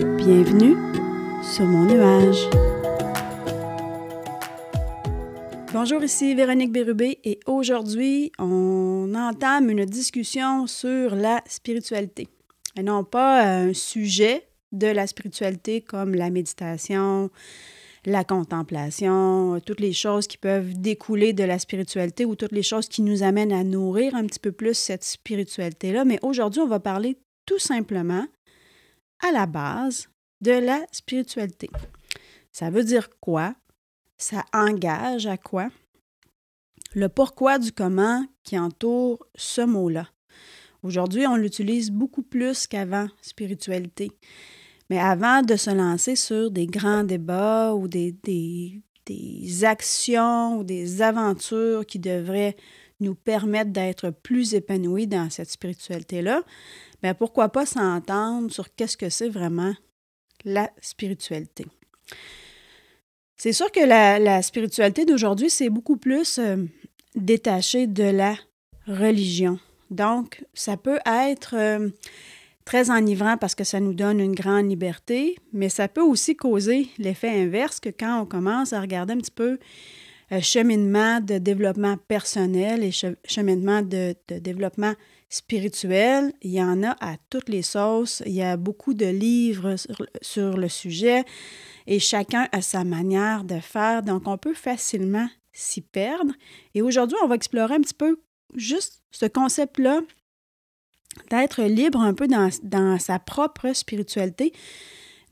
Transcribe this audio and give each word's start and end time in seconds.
Bienvenue 0.00 0.76
sur 1.42 1.66
mon 1.66 1.84
nuage. 1.84 2.48
Bonjour, 5.74 6.02
ici 6.02 6.34
Véronique 6.34 6.72
Bérubé 6.72 7.18
et 7.22 7.38
aujourd'hui, 7.44 8.32
on 8.38 9.12
entame 9.14 9.68
une 9.68 9.84
discussion 9.84 10.66
sur 10.66 11.14
la 11.14 11.42
spiritualité. 11.46 12.28
Et 12.78 12.82
non 12.82 13.04
pas 13.04 13.42
un 13.42 13.74
sujet 13.74 14.48
de 14.72 14.86
la 14.86 15.06
spiritualité 15.06 15.82
comme 15.82 16.14
la 16.14 16.30
méditation, 16.30 17.28
la 18.06 18.24
contemplation, 18.24 19.60
toutes 19.66 19.80
les 19.80 19.92
choses 19.92 20.26
qui 20.26 20.38
peuvent 20.38 20.72
découler 20.80 21.34
de 21.34 21.44
la 21.44 21.58
spiritualité 21.58 22.24
ou 22.24 22.36
toutes 22.36 22.52
les 22.52 22.62
choses 22.62 22.88
qui 22.88 23.02
nous 23.02 23.22
amènent 23.22 23.52
à 23.52 23.64
nourrir 23.64 24.14
un 24.14 24.24
petit 24.24 24.40
peu 24.40 24.52
plus 24.52 24.78
cette 24.78 25.04
spiritualité-là. 25.04 26.06
Mais 26.06 26.18
aujourd'hui, 26.22 26.62
on 26.62 26.68
va 26.68 26.80
parler 26.80 27.18
tout 27.44 27.58
simplement 27.58 28.24
à 29.26 29.32
la 29.32 29.46
base 29.46 30.08
de 30.40 30.52
la 30.52 30.80
spiritualité. 30.92 31.70
Ça 32.52 32.70
veut 32.70 32.84
dire 32.84 33.08
quoi? 33.20 33.54
Ça 34.16 34.44
engage 34.52 35.26
à 35.26 35.36
quoi? 35.36 35.68
Le 36.94 37.08
pourquoi 37.08 37.58
du 37.58 37.72
comment 37.72 38.24
qui 38.42 38.58
entoure 38.58 39.24
ce 39.36 39.60
mot-là. 39.60 40.08
Aujourd'hui, 40.82 41.26
on 41.26 41.36
l'utilise 41.36 41.90
beaucoup 41.90 42.22
plus 42.22 42.66
qu'avant, 42.66 43.06
spiritualité. 43.20 44.10
Mais 44.88 44.98
avant 44.98 45.42
de 45.42 45.54
se 45.54 45.70
lancer 45.70 46.16
sur 46.16 46.50
des 46.50 46.66
grands 46.66 47.04
débats 47.04 47.74
ou 47.74 47.86
des, 47.86 48.12
des, 48.24 49.64
actions 49.64 50.58
ou 50.58 50.64
des 50.64 51.02
aventures 51.02 51.84
qui 51.84 51.98
devraient 51.98 52.56
nous 53.00 53.14
permettre 53.14 53.70
d'être 53.70 54.10
plus 54.10 54.54
épanouis 54.54 55.06
dans 55.06 55.30
cette 55.30 55.50
spiritualité-là, 55.50 56.42
bien 57.02 57.14
pourquoi 57.14 57.48
pas 57.48 57.66
s'entendre 57.66 58.50
sur 58.50 58.74
qu'est-ce 58.74 58.96
que 58.96 59.10
c'est 59.10 59.28
vraiment 59.28 59.74
la 60.44 60.70
spiritualité. 60.80 61.66
C'est 63.36 63.52
sûr 63.52 63.72
que 63.72 63.80
la, 63.80 64.42
spiritualité 64.42 65.04
d'aujourd'hui, 65.04 65.48
c'est 65.48 65.70
beaucoup 65.70 65.96
plus 65.96 66.38
euh, 66.38 66.56
détaché 67.14 67.86
de 67.86 68.04
la 68.04 68.36
religion. 68.86 69.58
Donc, 69.90 70.44
ça 70.54 70.76
peut 70.76 70.98
être 71.06 71.54
euh, 71.56 71.88
très 72.64 72.90
enivrant 72.90 73.36
parce 73.36 73.54
que 73.54 73.64
ça 73.64 73.80
nous 73.80 73.94
donne 73.94 74.20
une 74.20 74.34
grande 74.34 74.68
liberté, 74.68 75.36
mais 75.52 75.68
ça 75.68 75.88
peut 75.88 76.02
aussi 76.02 76.36
causer 76.36 76.88
l'effet 76.98 77.30
inverse 77.30 77.80
que 77.80 77.88
quand 77.88 78.20
on 78.20 78.26
commence 78.26 78.72
à 78.72 78.80
regarder 78.80 79.14
un 79.14 79.18
petit 79.18 79.30
peu 79.30 79.58
cheminement 80.40 81.20
de 81.20 81.38
développement 81.38 81.96
personnel 81.96 82.84
et 82.84 82.92
cheminement 83.24 83.82
de, 83.82 84.14
développement 84.28 84.94
spirituel, 85.28 86.32
il 86.42 86.52
y 86.52 86.62
en 86.62 86.82
a 86.84 86.96
à 87.00 87.16
toutes 87.30 87.48
les 87.48 87.62
sauces. 87.62 88.22
Il 88.26 88.32
y 88.32 88.42
a 88.42 88.56
beaucoup 88.56 88.94
de 88.94 89.06
livres 89.06 89.74
sur, 90.22 90.56
le 90.56 90.68
sujet 90.68 91.24
et 91.86 91.98
chacun 91.98 92.48
a 92.52 92.62
sa 92.62 92.84
manière 92.84 93.44
de 93.44 93.58
faire, 93.58 94.02
donc 94.02 94.28
on 94.28 94.38
peut 94.38 94.54
facilement 94.54 95.28
s'y 95.52 95.80
perdre. 95.80 96.32
Et 96.74 96.82
aujourd'hui, 96.82 97.16
on 97.22 97.26
va 97.26 97.34
explorer 97.34 97.74
un 97.74 97.80
petit 97.80 97.94
peu 97.94 98.20
juste 98.54 99.02
ce 99.10 99.26
concept-là 99.26 100.00
d'être 101.30 101.62
libre 101.62 102.00
un 102.00 102.14
peu 102.14 102.28
dans, 102.28 102.98
sa 102.98 103.18
propre 103.18 103.72
spiritualité, 103.72 104.52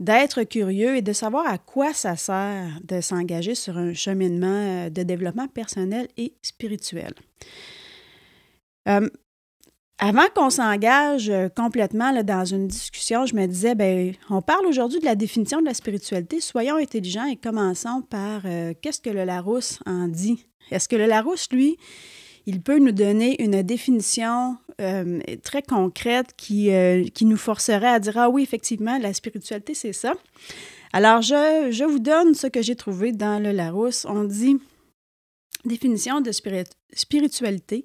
d'être 0.01 0.45
curieux 0.45 0.97
et 0.97 1.03
de 1.03 1.13
savoir 1.13 1.47
à 1.47 1.59
quoi 1.59 1.93
ça 1.93 2.17
sert 2.17 2.79
de 2.85 3.01
s'engager 3.01 3.55
sur 3.55 3.77
un 3.79 3.95
cheminement 3.95 4.47
euh, 4.47 4.91
de 4.91 5.03
développement 5.03 5.49
personnel 5.49 6.09
et 6.17 6.35
spirituel. 6.43 7.13
Euh, 8.89 9.09
avant 9.99 10.27
qu'on 10.35 10.51
s'engage 10.51 11.29
euh, 11.29 11.49
complètement 11.49 12.13
dans 12.23 12.45
une 12.45 12.69
discussion, 12.69 13.27
je 13.27 13.35
me 13.35 13.47
disais, 13.47 13.75
ben, 13.75 14.15
on 14.31 14.41
parle 14.41 14.67
aujourd'hui 14.67 15.01
de 15.01 15.05
la 15.05 15.17
définition 15.17 15.61
de 15.61 15.67
la 15.67 15.75
spiritualité. 15.75 16.41
Soyons 16.41 16.77
intelligents 16.77 17.27
et 17.27 17.37
commençons 17.37 18.03
par 18.03 18.43
qu'est-ce 18.81 19.01
que 19.01 19.11
le 19.11 19.25
Larousse 19.25 19.81
en 19.87 20.07
dit? 20.07 20.47
Est-ce 20.71 20.89
que 20.89 20.97
le 20.97 21.07
Larousse, 21.07 21.49
lui, 21.51 21.77
il 22.49 22.63
peut 22.63 22.79
nous 22.79 22.93
donner 22.93 23.43
une 23.43 23.61
définition 23.63 24.57
euh, 24.81 25.21
très 25.43 25.61
concrète 25.61 26.33
qui, 26.35 26.71
euh, 26.71 27.05
qui 27.13 27.27
nous 27.27 27.37
forcerait 27.37 27.89
à 27.89 28.01
dire 28.01 28.17
Ah 28.17 28.31
oui, 28.31 28.43
effectivement, 28.43 28.97
la 28.97 29.13
spiritualité, 29.13 29.75
c'est 29.75 29.93
ça. 29.93 30.15
Alors, 30.95 31.21
je, 31.21 31.69
je, 31.71 31.85
vous 31.85 31.99
donne 31.99 32.33
ce 32.33 32.47
que 32.47 32.63
j'ai 32.63 32.75
trouvé 32.75 33.13
dans 33.13 33.39
le 33.39 33.53
Larousse. 33.53 34.07
On 34.09 34.25
dit 34.25 34.57
définition 35.67 36.23
de 36.23 36.31
spiritualité, 36.95 37.85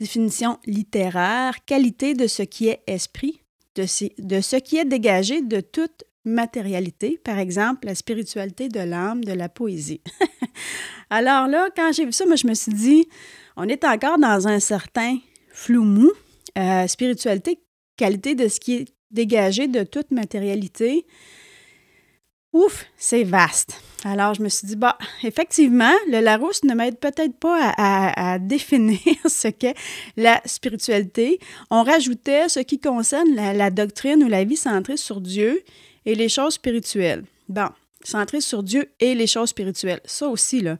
définition 0.00 0.58
littéraire, 0.64 1.62
qualité 1.66 2.14
de 2.14 2.26
ce 2.26 2.42
qui 2.42 2.68
est 2.68 2.80
esprit, 2.86 3.42
de, 3.74 3.84
de 4.22 4.40
ce 4.40 4.56
qui 4.56 4.78
est 4.78 4.86
dégagé 4.86 5.42
de 5.42 5.60
toute 5.60 6.04
matérialité, 6.24 7.20
par 7.22 7.38
exemple 7.38 7.86
la 7.86 7.94
spiritualité 7.94 8.68
de 8.68 8.80
l'âme, 8.80 9.22
de 9.22 9.32
la 9.32 9.50
poésie. 9.50 10.00
Alors 11.10 11.46
là, 11.46 11.68
quand 11.76 11.92
j'ai 11.92 12.06
vu 12.06 12.12
ça, 12.12 12.24
moi, 12.24 12.36
je 12.36 12.46
me 12.46 12.54
suis 12.54 12.72
dit, 12.72 13.06
on 13.56 13.68
est 13.68 13.84
encore 13.84 14.18
dans 14.18 14.48
un 14.48 14.60
certain 14.60 15.18
flou 15.52 15.84
mou. 15.84 16.10
Euh, 16.58 16.86
spiritualité, 16.86 17.60
qualité 17.96 18.34
de 18.34 18.46
ce 18.48 18.60
qui 18.60 18.74
est 18.74 18.88
dégagé 19.10 19.68
de 19.68 19.84
toute 19.84 20.10
matérialité. 20.10 21.06
Ouf, 22.52 22.84
c'est 22.98 23.24
vaste. 23.24 23.80
Alors, 24.04 24.34
je 24.34 24.42
me 24.42 24.50
suis 24.50 24.66
dit, 24.66 24.76
bah, 24.76 24.98
effectivement, 25.22 25.94
le 26.08 26.20
Larousse 26.20 26.64
ne 26.64 26.74
m'aide 26.74 26.98
peut-être 26.98 27.38
pas 27.38 27.72
à, 27.78 28.38
définir 28.40 28.98
ce 29.26 29.48
qu'est 29.48 29.74
la 30.18 30.42
spiritualité. 30.44 31.38
On 31.70 31.82
rajoutait 31.82 32.50
ce 32.50 32.60
qui 32.60 32.78
concerne 32.78 33.34
la, 33.34 33.54
la, 33.54 33.70
doctrine 33.70 34.22
ou 34.22 34.28
la 34.28 34.44
vie 34.44 34.56
centrée 34.56 34.98
sur 34.98 35.22
Dieu 35.22 35.62
et 36.04 36.14
les 36.14 36.28
choses 36.28 36.54
spirituelles. 36.54 37.24
Bon, 37.48 37.68
centrée 38.02 38.42
sur 38.42 38.62
Dieu 38.62 38.90
et 39.00 39.14
les 39.14 39.26
choses 39.26 39.50
spirituelles. 39.50 40.00
Ça 40.04 40.28
aussi, 40.28 40.60
là, 40.60 40.76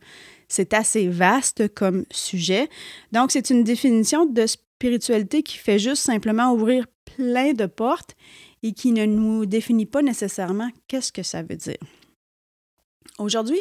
c'est 0.53 0.75
assez 0.75 1.09
vaste 1.09 1.75
comme 1.75 2.05
sujet. 2.11 2.69
Donc, 3.11 3.33
c'est 3.33 3.49
une 3.49 3.65
définition 3.65 4.27
de 4.27 4.47
spiritualité 4.47 5.43
qui 5.43 5.57
fait 5.57 5.79
juste 5.79 6.03
simplement 6.03 6.53
ouvrir 6.53 6.85
plein 7.17 7.55
de 7.55 7.65
portes 7.65 8.15
et 8.63 8.73
qui 8.75 8.93
ne 8.93 9.07
nous 9.07 9.47
définit 9.47 9.87
pas 9.87 10.03
nécessairement 10.03 10.69
qu'est-ce 10.89 11.11
que 11.11 11.23
ça 11.23 11.43
veut 11.43 11.57
dire. 11.57 11.79
Aujourd'hui, 13.19 13.61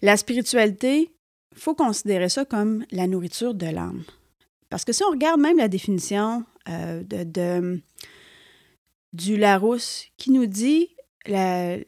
la 0.00 0.16
spiritualité, 0.16 1.10
il 1.52 1.58
faut 1.58 1.74
considérer 1.74 2.28
ça 2.28 2.44
comme 2.44 2.84
la 2.92 3.08
nourriture 3.08 3.54
de 3.54 3.66
l'âme. 3.66 4.04
Parce 4.70 4.84
que 4.84 4.92
si 4.92 5.02
on 5.02 5.10
regarde 5.10 5.40
même 5.40 5.58
la 5.58 5.68
définition 5.68 6.44
euh, 6.68 7.02
de, 7.02 7.82
du 9.12 9.36
Larousse 9.36 10.06
qui 10.18 10.30
nous 10.30 10.46
dit 10.46 10.88
la, 11.26 11.78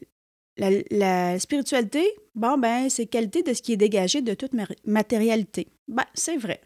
la, 0.59 1.39
spiritualité, 1.39 2.05
bon, 2.35 2.57
ben, 2.57 2.89
c'est 2.89 3.05
qualité 3.05 3.43
de 3.43 3.53
ce 3.53 3.61
qui 3.61 3.73
est 3.73 3.77
dégagé 3.77 4.21
de 4.21 4.33
toute 4.33 4.51
matérialité. 4.85 5.67
Ben, 5.87 6.05
c'est 6.13 6.37
vrai. 6.37 6.61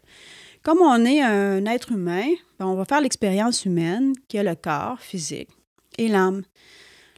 Comme 0.62 0.78
on 0.80 1.04
est 1.04 1.20
un 1.20 1.64
être 1.66 1.92
humain, 1.92 2.26
ben, 2.58 2.66
on 2.66 2.74
va 2.74 2.84
faire 2.84 3.00
l'expérience 3.00 3.64
humaine 3.64 4.14
qui 4.28 4.36
est 4.36 4.44
le 4.44 4.54
corps 4.54 5.00
physique 5.00 5.50
et 5.98 6.08
l'âme. 6.08 6.42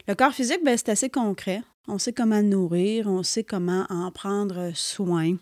Le 0.07 0.15
corps 0.15 0.33
physique, 0.33 0.63
ben, 0.63 0.77
c'est 0.77 0.89
assez 0.89 1.09
concret. 1.09 1.61
On 1.87 1.97
sait 1.97 2.13
comment 2.13 2.41
nourrir, 2.41 3.07
on 3.07 3.23
sait 3.23 3.43
comment 3.43 3.85
en 3.89 4.11
prendre 4.11 4.71
soin. 4.75 5.37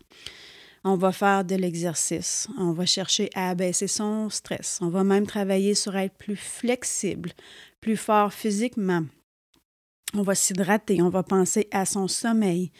On 0.84 0.96
va 0.96 1.12
faire 1.12 1.44
de 1.44 1.56
l'exercice. 1.56 2.47
On 2.59 2.72
va 2.72 2.85
chercher 2.85 3.31
à 3.34 3.50
abaisser 3.50 3.88
son 3.88 4.29
stress. 4.29 4.78
On 4.81 4.90
va 4.90 5.03
même 5.03 5.25
travailler 5.25 5.73
sur 5.73 5.96
être 5.97 6.16
plus 6.16 6.35
flexible, 6.35 7.31
plus 7.81 7.97
fort 7.97 8.31
physiquement, 8.31 9.03
on 10.14 10.22
va 10.22 10.36
s'hydrater, 10.36 11.02
on 11.02 11.10
va 11.10 11.24
penser 11.24 11.68
à 11.72 11.86
son 11.86 12.08
sommeil. 12.08 12.72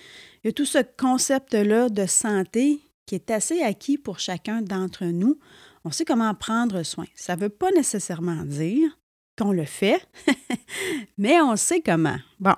Il 0.44 0.48
y 0.48 0.50
a 0.50 0.54
tout 0.54 0.66
ce 0.66 0.80
concept-là 0.98 1.90
de 1.90 2.06
santé 2.06 2.82
qui 3.06 3.16
est 3.16 3.32
assez 3.32 3.62
acquis 3.62 3.98
pour 3.98 4.20
chacun 4.20 4.62
d'entre 4.62 5.06
nous. 5.06 5.38
On 5.84 5.92
sait 5.92 6.06
comment 6.06 6.34
prendre 6.34 6.84
soin. 6.84 7.06
Ça 7.16 7.36
ne 7.36 7.42
veut 7.42 7.50
pas 7.50 7.72
nécessairement 7.72 8.44
dire 8.46 8.98
qu'on 9.38 9.52
le 9.52 9.66
fait, 9.66 10.08
mais 11.18 11.42
on 11.42 11.56
sait 11.58 11.82
comment. 11.82 12.18
Bon, 12.40 12.56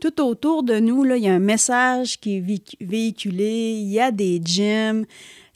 tout 0.00 0.20
autour 0.20 0.62
de 0.62 0.78
nous, 0.78 1.04
il 1.06 1.22
y 1.22 1.28
a 1.28 1.34
un 1.34 1.38
message 1.38 2.20
qui 2.20 2.36
est 2.36 2.62
véhiculé, 2.80 3.78
il 3.80 3.90
y 3.90 3.98
a 3.98 4.10
des 4.10 4.38
gyms, 4.44 5.06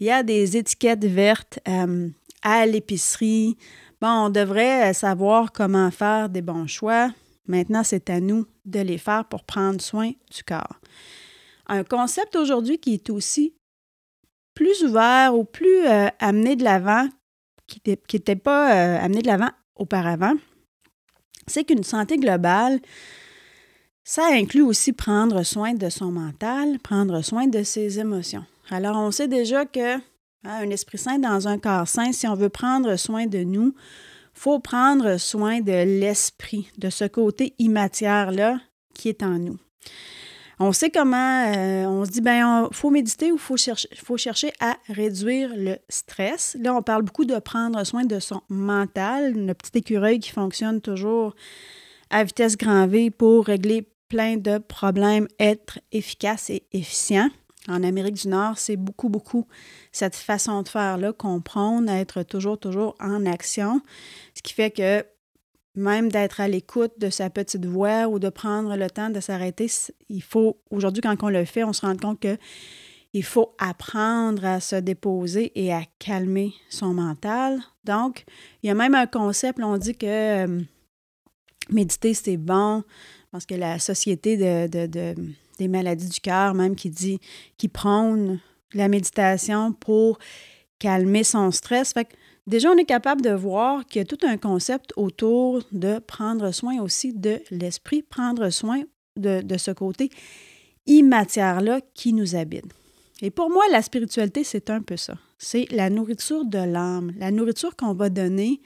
il 0.00 0.06
y 0.06 0.10
a 0.10 0.22
des 0.22 0.56
étiquettes 0.56 1.04
vertes 1.04 1.58
euh, 1.68 2.08
à 2.42 2.64
l'épicerie. 2.64 3.58
Bon, 4.00 4.26
on 4.26 4.30
devrait 4.30 4.94
savoir 4.94 5.52
comment 5.52 5.90
faire 5.90 6.30
des 6.30 6.42
bons 6.42 6.66
choix, 6.66 7.12
Maintenant, 7.46 7.82
c'est 7.82 8.08
à 8.08 8.20
nous 8.20 8.46
de 8.64 8.80
les 8.80 8.98
faire 8.98 9.24
pour 9.24 9.44
prendre 9.44 9.80
soin 9.80 10.12
du 10.30 10.44
corps. 10.44 10.80
Un 11.66 11.84
concept 11.84 12.36
aujourd'hui 12.36 12.78
qui 12.78 12.94
est 12.94 13.10
aussi 13.10 13.54
plus 14.54 14.84
ouvert 14.84 15.34
ou 15.34 15.44
plus 15.44 15.86
euh, 15.86 16.08
amené 16.18 16.56
de 16.56 16.64
l'avant, 16.64 17.08
qui 17.66 17.80
n'était 17.86 18.36
pas 18.36 18.74
euh, 18.74 19.04
amené 19.04 19.22
de 19.22 19.26
l'avant 19.26 19.50
auparavant, 19.76 20.34
c'est 21.46 21.64
qu'une 21.64 21.84
santé 21.84 22.18
globale, 22.18 22.80
ça 24.04 24.26
inclut 24.32 24.62
aussi 24.62 24.92
prendre 24.92 25.42
soin 25.42 25.74
de 25.74 25.88
son 25.88 26.10
mental, 26.10 26.78
prendre 26.80 27.22
soin 27.22 27.46
de 27.46 27.62
ses 27.62 27.98
émotions. 27.98 28.44
Alors, 28.70 28.96
on 28.96 29.10
sait 29.10 29.28
déjà 29.28 29.64
que 29.64 29.96
hein, 29.96 30.00
un 30.44 30.70
esprit 30.70 30.98
sain 30.98 31.18
dans 31.18 31.48
un 31.48 31.58
corps 31.58 31.88
sain, 31.88 32.12
si 32.12 32.26
on 32.26 32.34
veut 32.34 32.48
prendre 32.48 32.96
soin 32.96 33.26
de 33.26 33.38
nous, 33.38 33.74
faut 34.32 34.58
prendre 34.58 35.18
soin 35.18 35.60
de 35.60 35.72
l'esprit, 35.72 36.70
de 36.78 36.90
ce 36.90 37.04
côté 37.04 37.54
immatériel-là 37.58 38.60
qui 38.94 39.08
est 39.08 39.22
en 39.22 39.38
nous. 39.38 39.58
On 40.58 40.72
sait 40.72 40.90
comment, 40.90 41.52
euh, 41.56 41.86
on 41.86 42.04
se 42.04 42.10
dit, 42.10 42.20
ben, 42.20 42.68
il 42.70 42.76
faut 42.76 42.90
méditer 42.90 43.32
ou 43.32 43.34
il 43.34 43.40
faut 43.40 43.56
chercher, 43.56 43.88
faut 43.96 44.16
chercher 44.16 44.52
à 44.60 44.76
réduire 44.88 45.50
le 45.56 45.76
stress. 45.88 46.56
Là, 46.60 46.74
on 46.74 46.82
parle 46.82 47.02
beaucoup 47.02 47.24
de 47.24 47.36
prendre 47.40 47.82
soin 47.84 48.04
de 48.04 48.20
son 48.20 48.42
mental, 48.48 49.32
le 49.34 49.54
petit 49.54 49.78
écureuil 49.78 50.20
qui 50.20 50.30
fonctionne 50.30 50.80
toujours 50.80 51.34
à 52.10 52.22
vitesse 52.22 52.56
grand 52.56 52.86
V 52.86 53.10
pour 53.10 53.46
régler 53.46 53.88
plein 54.08 54.36
de 54.36 54.58
problèmes, 54.58 55.26
être 55.40 55.80
efficace 55.90 56.50
et 56.50 56.64
efficient. 56.72 57.30
En 57.68 57.82
Amérique 57.82 58.14
du 58.14 58.28
Nord, 58.28 58.58
c'est 58.58 58.76
beaucoup, 58.76 59.08
beaucoup 59.08 59.46
cette 59.92 60.16
façon 60.16 60.62
de 60.62 60.68
faire-là, 60.68 61.12
comprendre, 61.12 61.90
être 61.90 62.22
toujours, 62.22 62.58
toujours 62.58 62.96
en 62.98 63.24
action. 63.24 63.80
Ce 64.34 64.42
qui 64.42 64.52
fait 64.52 64.70
que 64.70 65.04
même 65.74 66.10
d'être 66.10 66.40
à 66.40 66.48
l'écoute 66.48 66.92
de 66.98 67.08
sa 67.08 67.30
petite 67.30 67.64
voix 67.64 68.08
ou 68.08 68.18
de 68.18 68.28
prendre 68.28 68.76
le 68.76 68.90
temps 68.90 69.10
de 69.10 69.20
s'arrêter, 69.20 69.70
il 70.08 70.22
faut, 70.22 70.58
aujourd'hui, 70.70 71.00
quand 71.00 71.16
on 71.22 71.28
le 71.28 71.44
fait, 71.44 71.64
on 71.64 71.72
se 71.72 71.86
rend 71.86 71.96
compte 71.96 72.20
que 72.20 72.36
il 73.14 73.24
faut 73.24 73.54
apprendre 73.58 74.44
à 74.44 74.60
se 74.60 74.76
déposer 74.76 75.52
et 75.54 75.72
à 75.72 75.82
calmer 75.98 76.54
son 76.70 76.94
mental. 76.94 77.60
Donc, 77.84 78.24
il 78.62 78.68
y 78.68 78.70
a 78.70 78.74
même 78.74 78.94
un 78.94 79.06
concept, 79.06 79.60
on 79.62 79.76
dit 79.76 79.94
que 79.94 80.06
euh, 80.46 80.62
méditer, 81.68 82.14
c'est 82.14 82.38
bon, 82.38 82.84
parce 83.30 83.44
que 83.44 83.54
la 83.54 83.78
Société 83.78 84.36
de, 84.36 85.14
maladies 85.68 86.08
du 86.08 86.20
cœur, 86.20 86.54
même 86.54 86.74
qui 86.74 86.90
dit, 86.90 87.20
qui 87.56 87.68
prône 87.68 88.40
la 88.74 88.88
méditation 88.88 89.72
pour 89.72 90.18
calmer 90.78 91.24
son 91.24 91.50
stress. 91.50 91.92
Fait 91.92 92.04
que 92.04 92.14
déjà, 92.46 92.70
on 92.70 92.76
est 92.76 92.84
capable 92.84 93.22
de 93.22 93.30
voir 93.30 93.84
qu'il 93.86 94.00
y 94.00 94.02
a 94.02 94.04
tout 94.04 94.26
un 94.26 94.36
concept 94.36 94.92
autour 94.96 95.62
de 95.72 95.98
prendre 95.98 96.50
soin 96.52 96.80
aussi 96.80 97.12
de 97.12 97.40
l'esprit, 97.50 98.02
prendre 98.02 98.50
soin 98.50 98.82
de, 99.16 99.42
de 99.42 99.56
ce 99.58 99.70
côté 99.70 100.10
immatériel-là 100.86 101.80
qui 101.94 102.12
nous 102.12 102.34
habite. 102.34 102.66
Et 103.20 103.30
pour 103.30 103.50
moi, 103.50 103.62
la 103.70 103.82
spiritualité, 103.82 104.42
c'est 104.42 104.68
un 104.68 104.82
peu 104.82 104.96
ça. 104.96 105.14
C'est 105.38 105.66
la 105.70 105.90
nourriture 105.90 106.44
de 106.44 106.58
l'âme, 106.58 107.12
la 107.18 107.30
nourriture 107.30 107.76
qu'on 107.76 107.94
va 107.94 108.08
donner 108.08 108.60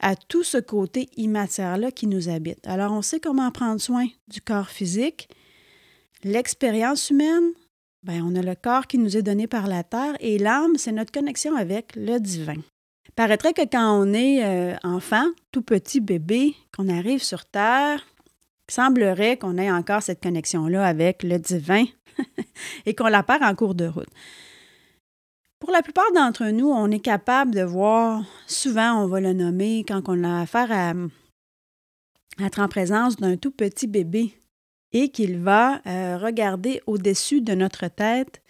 à 0.00 0.16
tout 0.16 0.42
ce 0.42 0.58
côté 0.58 1.08
immatériel-là 1.16 1.92
qui 1.92 2.08
nous 2.08 2.28
habite. 2.28 2.66
Alors, 2.66 2.92
on 2.92 3.02
sait 3.02 3.20
comment 3.20 3.50
prendre 3.52 3.80
soin 3.80 4.06
du 4.26 4.40
corps 4.40 4.68
physique, 4.68 5.28
l'expérience 6.24 7.10
humaine, 7.10 7.52
Bien, 8.04 8.22
on 8.22 8.34
a 8.34 8.42
le 8.42 8.54
corps 8.54 8.86
qui 8.86 8.98
nous 8.98 9.16
est 9.16 9.22
donné 9.22 9.46
par 9.46 9.66
la 9.66 9.82
terre 9.82 10.14
et 10.20 10.36
l'âme, 10.36 10.76
c'est 10.76 10.92
notre 10.92 11.10
connexion 11.10 11.56
avec 11.56 11.96
le 11.96 12.18
divin. 12.18 12.60
Paraîtrait 13.16 13.54
que 13.54 13.62
quand 13.62 13.98
on 13.98 14.12
est 14.12 14.44
euh, 14.44 14.76
enfant, 14.84 15.24
tout 15.52 15.62
petit 15.62 16.00
bébé, 16.00 16.54
qu'on 16.76 16.90
arrive 16.90 17.22
sur 17.22 17.46
terre, 17.46 18.04
semblerait 18.70 19.38
qu'on 19.38 19.56
ait 19.56 19.70
encore 19.70 20.02
cette 20.02 20.22
connexion-là 20.22 20.84
avec 20.84 21.22
le 21.22 21.38
divin 21.38 21.86
et 22.86 22.94
qu'on 22.94 23.06
la 23.06 23.22
perd 23.22 23.42
en 23.42 23.54
cours 23.54 23.74
de 23.74 23.86
route. 23.86 24.10
Pour 25.58 25.70
la 25.70 25.80
plupart 25.80 26.12
d'entre 26.14 26.44
nous, 26.50 26.68
on 26.68 26.90
est 26.90 27.00
capable 27.00 27.54
de 27.54 27.62
voir, 27.62 28.22
souvent 28.46 29.02
on 29.02 29.06
va 29.06 29.20
le 29.20 29.32
nommer 29.32 29.82
quand 29.88 30.02
on 30.08 30.24
a 30.24 30.42
affaire 30.42 30.70
à 30.70 30.92
être 32.44 32.60
en 32.60 32.68
présence 32.68 33.16
d'un 33.16 33.38
tout 33.38 33.50
petit 33.50 33.86
bébé 33.86 34.34
et 34.94 35.10
qu'il 35.10 35.38
va 35.38 35.82
euh, 35.86 36.16
regarder 36.16 36.80
au-dessus 36.86 37.42
de 37.42 37.52
notre 37.54 37.88
tête 37.88 38.40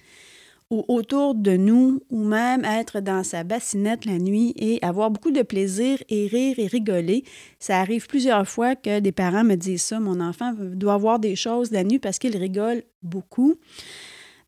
ou 0.70 0.84
autour 0.88 1.34
de 1.34 1.56
nous 1.56 2.02
ou 2.10 2.24
même 2.24 2.64
être 2.64 3.00
dans 3.00 3.22
sa 3.24 3.44
bassinette 3.44 4.04
la 4.04 4.18
nuit 4.18 4.54
et 4.56 4.78
avoir 4.82 5.10
beaucoup 5.10 5.30
de 5.30 5.42
plaisir 5.42 6.02
et 6.08 6.26
rire 6.26 6.58
et 6.58 6.66
rigoler. 6.66 7.24
Ça 7.58 7.80
arrive 7.80 8.06
plusieurs 8.06 8.46
fois 8.48 8.76
que 8.76 9.00
des 9.00 9.12
parents 9.12 9.44
me 9.44 9.56
disent 9.56 9.82
ça, 9.82 10.00
mon 10.00 10.20
enfant 10.20 10.54
doit 10.58 10.96
voir 10.96 11.18
des 11.18 11.36
choses 11.36 11.70
la 11.70 11.84
nuit 11.84 11.98
parce 11.98 12.18
qu'il 12.18 12.36
rigole 12.36 12.82
beaucoup. 13.02 13.56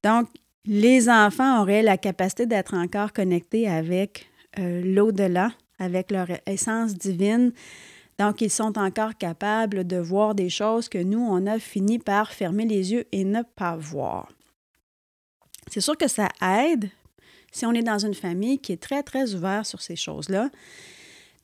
Donc, 0.02 0.28
les 0.64 1.08
enfants 1.08 1.62
auraient 1.62 1.82
la 1.82 1.96
capacité 1.96 2.46
d'être 2.46 2.74
encore 2.74 3.12
connectés 3.12 3.68
avec 3.68 4.26
euh, 4.58 4.82
l'au-delà, 4.84 5.52
avec 5.78 6.10
leur 6.10 6.28
essence 6.46 6.94
divine, 6.94 7.52
donc, 8.18 8.40
ils 8.40 8.50
sont 8.50 8.78
encore 8.78 9.16
capables 9.16 9.86
de 9.86 9.98
voir 9.98 10.34
des 10.34 10.48
choses 10.48 10.88
que 10.88 10.98
nous, 10.98 11.20
on 11.20 11.46
a 11.46 11.58
fini 11.58 11.98
par 11.98 12.32
fermer 12.32 12.64
les 12.64 12.92
yeux 12.92 13.04
et 13.12 13.24
ne 13.24 13.42
pas 13.42 13.76
voir. 13.76 14.28
C'est 15.70 15.80
sûr 15.80 15.96
que 15.98 16.08
ça 16.08 16.28
aide, 16.42 16.88
si 17.52 17.66
on 17.66 17.72
est 17.72 17.82
dans 17.82 17.98
une 17.98 18.14
famille 18.14 18.58
qui 18.58 18.72
est 18.72 18.82
très, 18.82 19.02
très 19.02 19.34
ouverte 19.34 19.66
sur 19.66 19.82
ces 19.82 19.96
choses-là, 19.96 20.50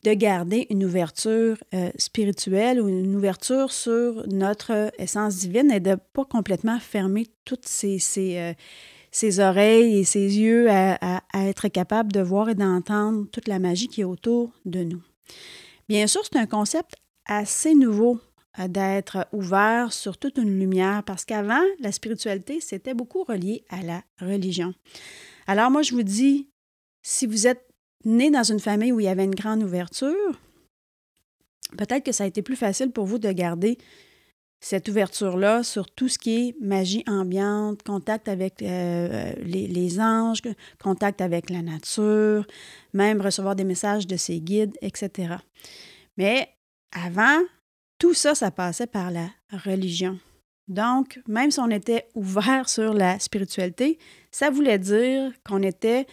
de 0.04 0.14
garder 0.14 0.66
une 0.70 0.84
ouverture 0.84 1.62
euh, 1.74 1.90
spirituelle 1.96 2.80
ou 2.80 2.88
une 2.88 3.14
ouverture 3.14 3.70
sur 3.70 4.26
notre 4.26 4.90
essence 4.98 5.36
divine 5.36 5.70
et 5.70 5.78
de 5.78 5.90
ne 5.90 5.96
pas 5.96 6.24
complètement 6.24 6.80
fermer 6.80 7.28
toutes 7.44 7.66
ces, 7.66 7.98
ces, 8.00 8.54
euh, 9.22 9.48
oreilles 9.48 9.98
et 9.98 10.04
ses 10.04 10.38
yeux 10.38 10.68
à 10.70 11.22
être 11.34 11.68
capable 11.68 12.10
de 12.12 12.20
voir 12.20 12.48
et 12.48 12.56
d'entendre 12.56 13.26
toute 13.30 13.46
la 13.46 13.60
magie 13.60 13.86
qui 13.86 14.00
est 14.00 14.04
autour 14.04 14.50
de 14.64 14.82
nous. 14.82 15.02
Bien 15.88 16.06
sûr, 16.06 16.22
c'est 16.24 16.38
un 16.38 16.46
concept 16.46 16.94
assez 17.26 17.74
nouveau 17.74 18.20
euh, 18.58 18.68
d'être 18.68 19.26
ouvert 19.32 19.92
sur 19.92 20.18
toute 20.18 20.38
une 20.38 20.58
lumière 20.58 21.02
parce 21.04 21.24
qu'avant, 21.24 21.62
la 21.80 21.92
spiritualité, 21.92 22.60
c'était 22.60 22.94
beaucoup 22.94 23.24
relié 23.24 23.64
à 23.68 23.82
la 23.82 24.02
religion. 24.20 24.74
Alors 25.46 25.70
moi, 25.70 25.82
je 25.82 25.94
vous 25.94 26.02
dis, 26.02 26.48
si 27.02 27.26
vous 27.26 27.46
êtes 27.46 27.66
né 28.04 28.30
dans 28.30 28.42
une 28.42 28.60
famille 28.60 28.92
où 28.92 29.00
il 29.00 29.04
y 29.04 29.08
avait 29.08 29.24
une 29.24 29.34
grande 29.34 29.62
ouverture, 29.62 30.40
peut-être 31.76 32.04
que 32.04 32.12
ça 32.12 32.24
a 32.24 32.26
été 32.26 32.42
plus 32.42 32.56
facile 32.56 32.90
pour 32.90 33.06
vous 33.06 33.18
de 33.18 33.30
garder 33.32 33.78
cette 34.62 34.88
ouverture-là 34.88 35.64
sur 35.64 35.90
tout 35.90 36.08
ce 36.08 36.18
qui 36.18 36.48
est 36.48 36.56
magie 36.60 37.02
ambiante, 37.08 37.82
contact 37.82 38.28
avec 38.28 38.62
euh, 38.62 39.32
les, 39.42 39.66
les, 39.66 40.00
anges, 40.00 40.40
contact 40.80 41.20
avec 41.20 41.50
la 41.50 41.62
nature, 41.62 42.46
même 42.94 43.20
recevoir 43.20 43.56
des 43.56 43.64
messages 43.64 44.06
de 44.06 44.16
ses 44.16 44.40
guides, 44.40 44.78
etc. 44.80 45.34
Mais 46.16 46.48
avant, 46.92 47.40
tout 47.98 48.14
ça, 48.14 48.36
ça 48.36 48.52
passait 48.52 48.86
par 48.86 49.10
la 49.10 49.30
religion. 49.50 50.18
Donc, 50.68 51.20
même 51.26 51.50
si 51.50 51.58
on 51.58 51.68
était 51.68 52.06
ouvert 52.14 52.68
sur 52.68 52.94
la 52.94 53.18
spiritualité, 53.18 53.98
ça 54.30 54.48
voulait 54.48 54.78
dire 54.78 55.32
qu'on 55.44 55.62
était 55.62 56.06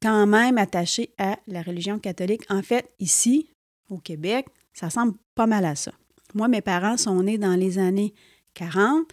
quand 0.00 0.26
même 0.28 0.56
attaché 0.56 1.12
à 1.18 1.36
la 1.48 1.62
religion 1.62 1.98
catholique. 1.98 2.42
En 2.48 2.62
fait, 2.62 2.88
ici, 3.00 3.50
au 3.88 3.98
Québec, 3.98 4.46
ça 4.72 4.86
ressemble 4.86 5.14
pas 5.34 5.48
mal 5.48 5.64
à 5.64 5.74
ça. 5.74 5.90
Moi, 6.34 6.48
mes 6.48 6.60
parents 6.60 6.96
sont 6.96 7.22
nés 7.22 7.38
dans 7.38 7.54
les 7.54 7.78
années 7.78 8.14
40 8.54 9.06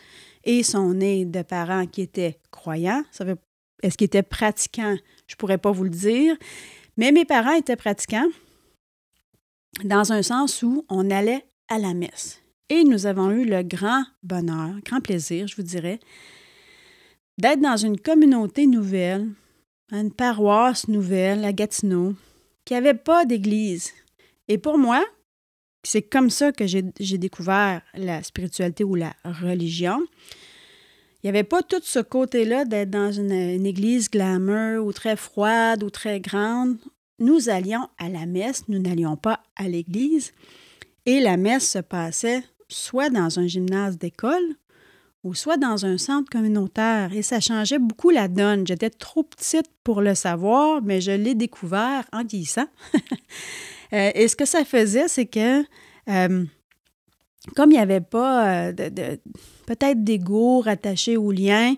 et 0.44 0.64
sont 0.64 0.94
nés 0.94 1.26
de 1.26 1.42
parents 1.42 1.86
qui 1.86 2.02
étaient 2.02 2.40
croyants. 2.52 3.04
Est-ce 3.84 3.98
qu'ils 3.98 4.06
étaient 4.06 4.24
pratiquants? 4.24 4.98
Je 5.28 5.36
ne 5.36 5.38
pourrais 5.38 5.58
pas 5.58 5.72
vous 5.72 5.84
le 5.84 5.90
dire. 5.90 6.36
Mais 6.96 7.12
mes 7.12 7.26
parents 7.26 7.54
étaient 7.54 7.76
pratiquants 7.76 8.30
dans 9.84 10.12
un 10.12 10.24
sens 10.24 10.64
où 10.64 10.86
on 10.90 11.12
allait 11.12 11.46
à 11.68 11.78
la 11.78 11.94
messe. 11.94 12.42
Et 12.70 12.84
nous 12.84 13.06
avons 13.06 13.32
eu 13.32 13.46
le 13.46 13.64
grand 13.64 14.04
bonheur, 14.24 14.72
grand 14.84 15.02
plaisir, 15.02 15.48
je 15.48 15.56
vous 15.56 15.64
dirais, 15.64 16.00
d'être 17.38 17.62
dans 17.62 17.78
une 17.78 18.00
communauté 18.00 18.68
nouvelle, 18.68 19.30
une 19.92 20.12
paroisse 20.12 20.88
nouvelle 20.88 21.46
à 21.46 21.54
Gatineau, 21.54 22.16
qui 22.66 22.74
n'avait 22.74 22.94
pas 22.94 23.26
d'église. 23.26 23.94
Et 24.48 24.58
pour 24.58 24.78
moi, 24.78 25.06
c'est 25.88 26.02
comme 26.02 26.30
ça 26.30 26.52
que 26.52 26.68
j'ai 26.68 27.18
découvert 27.18 27.82
la 27.94 28.22
spiritualité 28.22 28.84
ou 28.84 28.96
la 28.96 29.14
religion. 29.24 30.02
Il 31.24 31.28
n'y 31.28 31.30
avait 31.30 31.46
pas 31.46 31.64
tout 31.64 31.82
ce 31.82 32.00
côté-là 32.00 32.66
d'être 32.66 32.90
dans 32.90 33.10
une, 33.10 33.32
église 33.32 34.10
glamour 34.10 34.86
ou 34.86 34.92
très 34.92 35.16
froide 35.16 35.84
ou 35.84 35.90
très 35.90 36.20
grande. 36.20 36.76
Nous 37.20 37.48
allions 37.48 37.88
à 37.98 38.10
la 38.10 38.26
messe, 38.26 38.68
nous 38.68 38.80
n'allions 38.80 39.16
pas 39.16 39.40
à 39.56 39.70
l'église. 39.70 40.34
Et 41.06 41.22
la 41.22 41.38
messe 41.38 41.72
se 41.72 41.80
passait 41.80 42.44
soit 42.68 43.10
dans 43.10 43.40
un 43.40 43.48
gymnase 43.48 43.98
d'école 43.98 44.56
ou 45.24 45.36
soit 45.36 45.58
dans 45.58 45.86
un 45.86 45.98
centre 45.98 46.30
communautaire. 46.30 47.14
Et 47.14 47.22
ça 47.22 47.40
changeait 47.40 47.80
beaucoup 47.80 48.10
la 48.10 48.28
donne. 48.28 48.68
J'étais 48.68 48.90
trop 48.90 49.24
petite 49.24 49.72
pour 49.86 50.02
le 50.02 50.16
savoir, 50.16 50.82
mais 50.82 51.00
je 51.00 51.12
l'ai 51.12 51.34
découvert 51.34 52.04
en 52.12 52.26
vieillissant. 52.26 52.68
Euh, 53.94 54.12
et 54.14 54.28
ce 54.28 54.36
que 54.36 54.46
ça 54.46 54.66
faisait, 54.66 55.08
c'est 55.08 55.26
que 55.26 55.64
euh, 56.10 56.46
comme 57.56 57.72
il 57.72 57.76
n'y 57.76 57.80
avait 57.80 58.02
pas 58.02 58.68
euh, 58.68 58.72
de, 58.72 59.20
peut-être 59.66 60.04
d'ego 60.04 60.62
rattaché 60.62 61.18
au 61.18 61.32
lien 61.32 61.76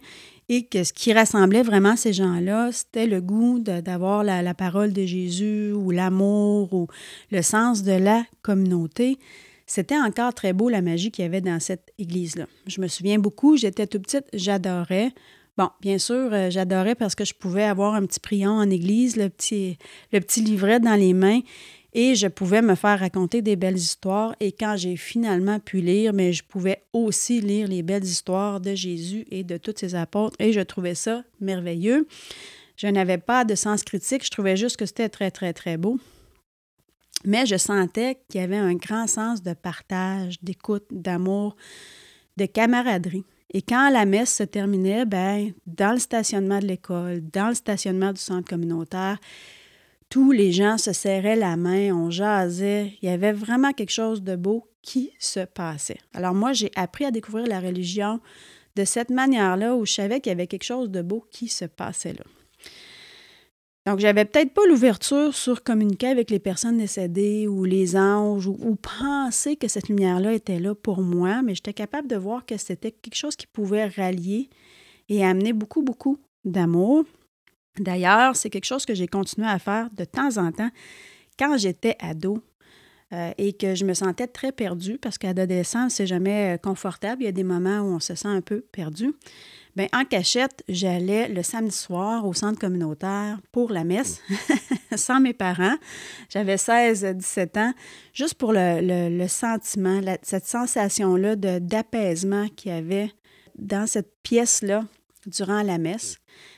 et 0.48 0.66
que 0.66 0.84
ce 0.84 0.94
qui 0.94 1.14
rassemblait 1.14 1.62
vraiment 1.62 1.96
ces 1.96 2.14
gens-là, 2.14 2.72
c'était 2.72 3.06
le 3.06 3.22
goût 3.22 3.60
d'avoir 3.60 4.24
la, 4.24 4.42
la, 4.42 4.54
parole 4.56 4.94
de 4.94 5.06
Jésus 5.06 5.72
ou 5.74 5.92
l'amour 5.92 6.74
ou 6.74 6.88
le 7.32 7.44
sens 7.44 7.84
de 7.84 7.92
la 7.92 8.24
communauté, 8.42 9.20
c'était 9.68 10.00
encore 10.00 10.34
très 10.34 10.54
beau 10.54 10.68
la 10.70 10.82
magie 10.82 11.12
qu'il 11.12 11.24
y 11.24 11.28
avait 11.28 11.42
dans 11.42 11.60
cette 11.60 11.94
église-là. 12.00 12.48
Je 12.66 12.82
me 12.82 12.88
souviens 12.88 13.20
beaucoup, 13.20 13.58
j'étais 13.58 13.86
toute 13.86 14.04
petite, 14.04 14.26
j'adorais. 14.34 15.12
Bon, 15.56 15.70
bien 15.82 16.00
sûr, 16.00 16.32
j'adorais 16.50 16.96
parce 16.96 17.14
que 17.14 17.26
je 17.26 17.36
pouvais 17.36 17.66
avoir 17.66 17.94
un 17.94 18.08
petit 18.08 18.20
prion 18.20 18.54
en 18.54 18.68
église, 18.72 19.18
le 19.18 19.30
petit, 19.30 19.78
le 20.12 20.20
petit 20.20 20.42
livret 20.42 20.80
dans 20.80 20.96
les 20.96 21.14
mains 21.14 21.42
Et 21.94 22.16
je 22.16 22.28
pouvais 22.28 22.62
me 22.62 22.76
faire 22.76 23.00
raconter 23.00 23.42
des 23.42 23.56
belles 23.56 23.78
histoires. 23.78 24.36
Et 24.40 24.52
quand 24.52 24.76
j'ai 24.78 24.96
finalement 24.96 25.60
pu 25.60 25.82
lire, 25.82 26.14
mais 26.14 26.34
je 26.34 26.44
pouvais 26.44 26.84
aussi 26.94 27.42
lire 27.42 27.68
les 27.68 27.82
belles 27.82 28.04
histoires 28.04 28.60
de 28.60 28.76
Jésus 28.76 29.26
et 29.32 29.44
de 29.44 29.58
tous 29.58 29.74
ses 29.78 29.96
apôtres. 29.96 30.36
Et 30.40 30.54
je 30.54 30.62
trouvais 30.62 30.96
ça 30.96 31.24
merveilleux. 31.42 32.08
Je 32.78 32.88
n'avais 32.88 33.18
pas 33.18 33.44
de 33.44 33.56
sens 33.56 33.84
critique. 33.84 34.24
Je 34.24 34.32
trouvais 34.32 34.56
juste 34.56 34.78
que 34.78 34.86
c'était 34.86 35.10
très, 35.10 35.32
très, 35.32 35.52
très 35.54 35.78
beau. 35.78 36.00
Mais 37.26 37.46
je 37.46 37.58
sentais 37.58 38.22
qu'il 38.30 38.40
y 38.40 38.44
avait 38.44 38.58
un 38.58 38.76
grand 38.76 39.08
sens 39.08 39.44
de 39.44 39.54
partage, 39.54 40.42
d'écoute, 40.42 40.86
d'amour, 40.92 41.56
de 42.38 42.46
camaraderie. 42.46 43.26
Et 43.52 43.62
quand 43.62 43.90
la 43.90 44.06
messe 44.06 44.36
se 44.36 44.44
terminait, 44.44 45.06
ben, 45.06 45.52
dans 45.66 45.92
le 45.92 46.00
stationnement 46.00 46.60
de 46.60 46.68
l'école, 46.68 47.22
dans 47.34 47.50
le 47.50 47.56
stationnement 47.56 48.14
du 48.14 48.22
centre 48.22 48.48
communautaire, 48.48 49.18
tous 50.10 50.32
les 50.32 50.52
gens 50.52 50.78
se 50.78 50.92
serraient 50.92 51.36
la 51.36 51.56
main, 51.56 51.94
on 51.94 52.10
jasait. 52.10 52.94
Il 53.02 53.10
y 53.10 53.12
avait 53.12 53.32
vraiment 53.32 53.74
quelque 53.74 53.92
chose 53.92 54.24
de 54.24 54.36
beau 54.36 54.68
qui 54.82 55.12
se 55.20 55.42
passait. 55.42 56.00
Alors 56.14 56.34
moi, 56.34 56.52
j'ai 56.54 56.72
appris 56.76 57.06
à 57.06 57.12
découvrir 57.12 57.46
la 57.46 57.60
religion 57.60 58.20
de 58.76 58.86
cette 58.86 59.12
manière-là 59.12 59.76
où 59.76 59.86
je 59.86 59.94
savais 59.94 60.20
qu'il 60.20 60.32
y 60.32 60.34
avait 60.34 60.48
quelque 60.48 60.64
chose 60.64 60.90
de 60.90 61.02
beau 61.02 61.26
qui 61.32 61.48
se 61.48 61.66
passait 61.66 62.14
là. 62.14 62.24
Donc, 63.86 64.00
j'avais 64.00 64.26
peut-être 64.26 64.54
pas 64.54 64.66
l'ouverture 64.68 65.34
sur 65.34 65.64
communiquer 65.64 66.08
avec 66.08 66.30
les 66.30 66.40
personnes 66.40 66.78
décédées 66.78 67.48
ou 67.48 67.64
les 67.64 67.96
anges 67.96 68.46
ou, 68.46 68.76
penser 68.76 69.56
que 69.56 69.68
cette 69.68 69.90
lumière-là 69.90 70.34
était 70.34 70.60
là 70.60 70.76
pour 70.76 71.02
moi, 71.02 71.42
mais 71.42 71.56
j'étais 71.56 71.74
capable 71.74 72.08
de 72.08 72.16
voir 72.16 72.46
que 72.46 72.58
c'était 72.58 72.92
quelque 72.92 73.16
chose 73.16 73.36
qui 73.36 73.48
pouvait 73.48 73.88
rallier 73.88 74.50
et 75.08 75.26
amener 75.26 75.54
beaucoup, 75.54 75.82
beaucoup 75.82 76.20
d'amour. 76.46 77.04
D'ailleurs, 77.80 78.36
c'est 78.36 78.50
quelque 78.50 78.66
chose 78.66 78.86
que 78.86 78.94
j'ai 78.94 79.08
continué 79.08 79.48
à 79.48 79.60
faire 79.60 79.90
de 79.92 80.04
temps 80.06 80.38
en 80.38 80.52
temps 80.52 80.70
quand 81.38 81.58
j'étais 81.58 81.96
ado. 82.00 82.44
Euh, 83.12 83.32
et 83.40 83.54
que 83.54 83.74
je 83.74 83.86
me 83.86 83.96
sentais 83.96 84.28
très 84.28 84.52
perdue 84.52 85.00
parce 85.00 85.18
qu'à 85.18 85.34
l'adolescence, 85.34 85.96
c'est 85.96 86.06
jamais 86.06 86.54
euh, 86.54 86.58
confortable. 86.58 87.24
Il 87.24 87.26
y 87.26 87.28
a 87.28 87.32
des 87.32 87.44
moments 87.44 87.80
où 87.80 87.96
on 87.96 88.00
se 88.00 88.14
sent 88.14 88.28
un 88.28 88.42
peu 88.42 88.62
perdu. 88.72 89.16
Bien, 89.76 89.88
en 89.94 90.06
cachette, 90.06 90.64
j'allais 90.70 91.28
le 91.28 91.42
samedi 91.42 91.76
soir 91.76 92.28
au 92.28 92.34
centre 92.34 92.60
communautaire 92.60 93.40
pour 93.52 93.72
la 93.72 93.84
messe, 93.84 94.22
sans 94.96 95.20
mes 95.20 95.34
parents. 95.34 95.76
J'avais 96.30 96.58
16-17 96.58 97.60
ans, 97.60 97.74
juste 98.14 98.36
pour 98.36 98.54
le, 98.54 99.28
sentiment, 99.28 100.02
cette 100.22 100.46
sensation-là 100.46 101.36
d'apaisement 101.36 102.48
qu'il 102.56 102.72
y 102.72 102.76
avait 102.76 103.12
dans 103.58 103.88
cette 103.88 104.12
pièce-là 104.22 104.84
durant 105.30 105.64
la 105.64 105.78
messe. 105.78 106.18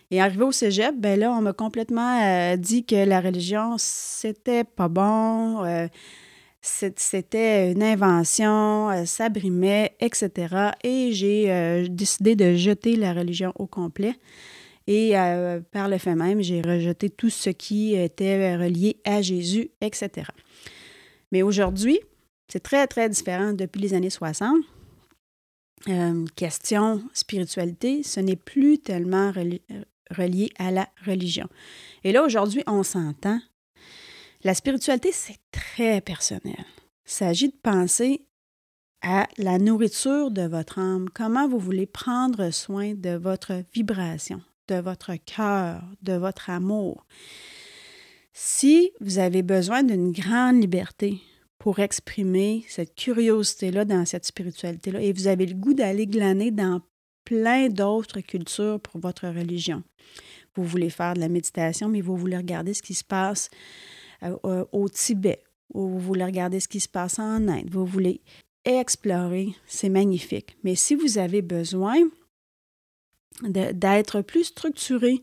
Et 0.09 0.21
arrivé 0.21 0.43
au 0.43 0.51
cégep, 0.51 0.95
ben 0.97 1.19
là, 1.19 1.31
on 1.31 1.41
m'a 1.41 1.53
complètement 1.53 2.21
euh, 2.21 2.57
dit 2.57 2.85
que 2.85 3.05
la 3.05 3.21
religion, 3.21 3.75
c'était 3.77 4.63
pas 4.63 4.89
bon 4.89 5.63
c'était 6.61 7.71
une 7.71 7.83
invention, 7.83 8.89
euh, 8.89 9.05
ça 9.05 9.29
brimait, 9.29 9.95
etc. 9.99 10.71
Et 10.83 11.11
j'ai 11.11 11.51
euh, 11.51 11.87
décidé 11.89 12.35
de 12.35 12.55
jeter 12.55 12.95
la 12.95 13.13
religion 13.13 13.51
au 13.57 13.65
complet. 13.65 14.15
Et 14.87 15.17
euh, 15.17 15.59
par 15.71 15.89
le 15.89 15.97
fait 15.97 16.15
même, 16.15 16.41
j'ai 16.41 16.61
rejeté 16.61 17.09
tout 17.09 17.29
ce 17.29 17.49
qui 17.49 17.95
était 17.95 18.55
relié 18.55 18.97
à 19.05 19.21
Jésus, 19.21 19.69
etc. 19.79 20.27
Mais 21.31 21.43
aujourd'hui, 21.43 21.99
c'est 22.47 22.61
très, 22.61 22.87
très 22.87 23.07
différent 23.09 23.53
depuis 23.53 23.81
les 23.81 23.93
années 23.93 24.09
60. 24.09 24.57
Question 26.35 27.01
spiritualité, 27.13 28.03
ce 28.03 28.19
n'est 28.19 28.35
plus 28.35 28.79
tellement 28.79 29.31
relié 30.11 30.51
à 30.57 30.71
la 30.71 30.87
religion. 31.05 31.47
Et 32.03 32.11
là, 32.11 32.23
aujourd'hui, 32.23 32.63
on 32.67 32.83
s'entend 32.83 33.39
la 34.43 34.53
spiritualité, 34.55 35.11
c'est 35.11 35.37
très 35.51 36.01
personnel. 36.01 36.65
Il 37.05 37.11
s'agit 37.11 37.49
de 37.49 37.57
penser 37.61 38.25
à 39.03 39.27
la 39.37 39.59
nourriture 39.59 40.31
de 40.31 40.43
votre 40.43 40.79
âme, 40.79 41.09
comment 41.13 41.47
vous 41.47 41.59
voulez 41.59 41.85
prendre 41.85 42.49
soin 42.51 42.93
de 42.93 43.11
votre 43.11 43.63
vibration, 43.73 44.41
de 44.67 44.75
votre 44.75 45.15
cœur, 45.15 45.83
de 46.01 46.13
votre 46.13 46.49
amour. 46.49 47.05
Si 48.33 48.91
vous 48.99 49.19
avez 49.19 49.43
besoin 49.43 49.83
d'une 49.83 50.11
grande 50.11 50.61
liberté 50.61 51.21
pour 51.61 51.77
exprimer 51.77 52.65
cette 52.67 52.95
curiosité-là 52.95 53.85
dans 53.85 54.03
cette 54.03 54.25
spiritualité-là, 54.25 54.99
et 54.99 55.13
vous 55.13 55.27
avez 55.27 55.45
le 55.45 55.53
goût 55.53 55.75
d'aller 55.75 56.07
glaner 56.07 56.49
dans 56.49 56.81
plein 57.23 57.69
d'autres 57.69 58.21
cultures 58.21 58.79
pour 58.79 58.99
votre 58.99 59.27
religion. 59.27 59.83
Vous 60.55 60.63
voulez 60.63 60.89
faire 60.89 61.13
de 61.13 61.19
la 61.19 61.29
méditation, 61.29 61.87
mais 61.87 62.01
vous 62.01 62.17
voulez 62.17 62.35
regarder 62.35 62.73
ce 62.73 62.81
qui 62.81 62.95
se 62.95 63.03
passe 63.03 63.51
euh, 64.23 64.65
au 64.71 64.89
Tibet, 64.89 65.43
ou 65.71 65.87
vous 65.87 65.99
voulez 65.99 66.25
regarder 66.25 66.59
ce 66.59 66.67
qui 66.67 66.79
se 66.79 66.89
passe 66.89 67.19
en 67.19 67.47
Inde, 67.47 67.69
vous 67.69 67.85
voulez 67.85 68.21
explorer, 68.65 69.49
c'est 69.67 69.89
magnifique. 69.89 70.57
Mais 70.63 70.73
si 70.73 70.95
vous 70.95 71.19
avez 71.19 71.43
besoin 71.43 72.09
d'être 73.43 74.21
plus 74.21 74.45
structuré, 74.45 75.21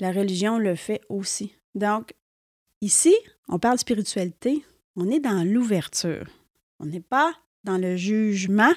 la 0.00 0.10
religion 0.10 0.56
le 0.56 0.74
fait 0.74 1.02
aussi. 1.10 1.52
Donc, 1.74 2.14
ici, 2.80 3.14
on 3.48 3.58
parle 3.58 3.78
spiritualité, 3.78 4.64
on 4.96 5.10
est 5.10 5.20
dans 5.20 5.44
l'ouverture. 5.44 6.26
On 6.80 6.86
n'est 6.86 7.00
pas 7.00 7.32
dans 7.64 7.78
le 7.78 7.96
jugement 7.96 8.72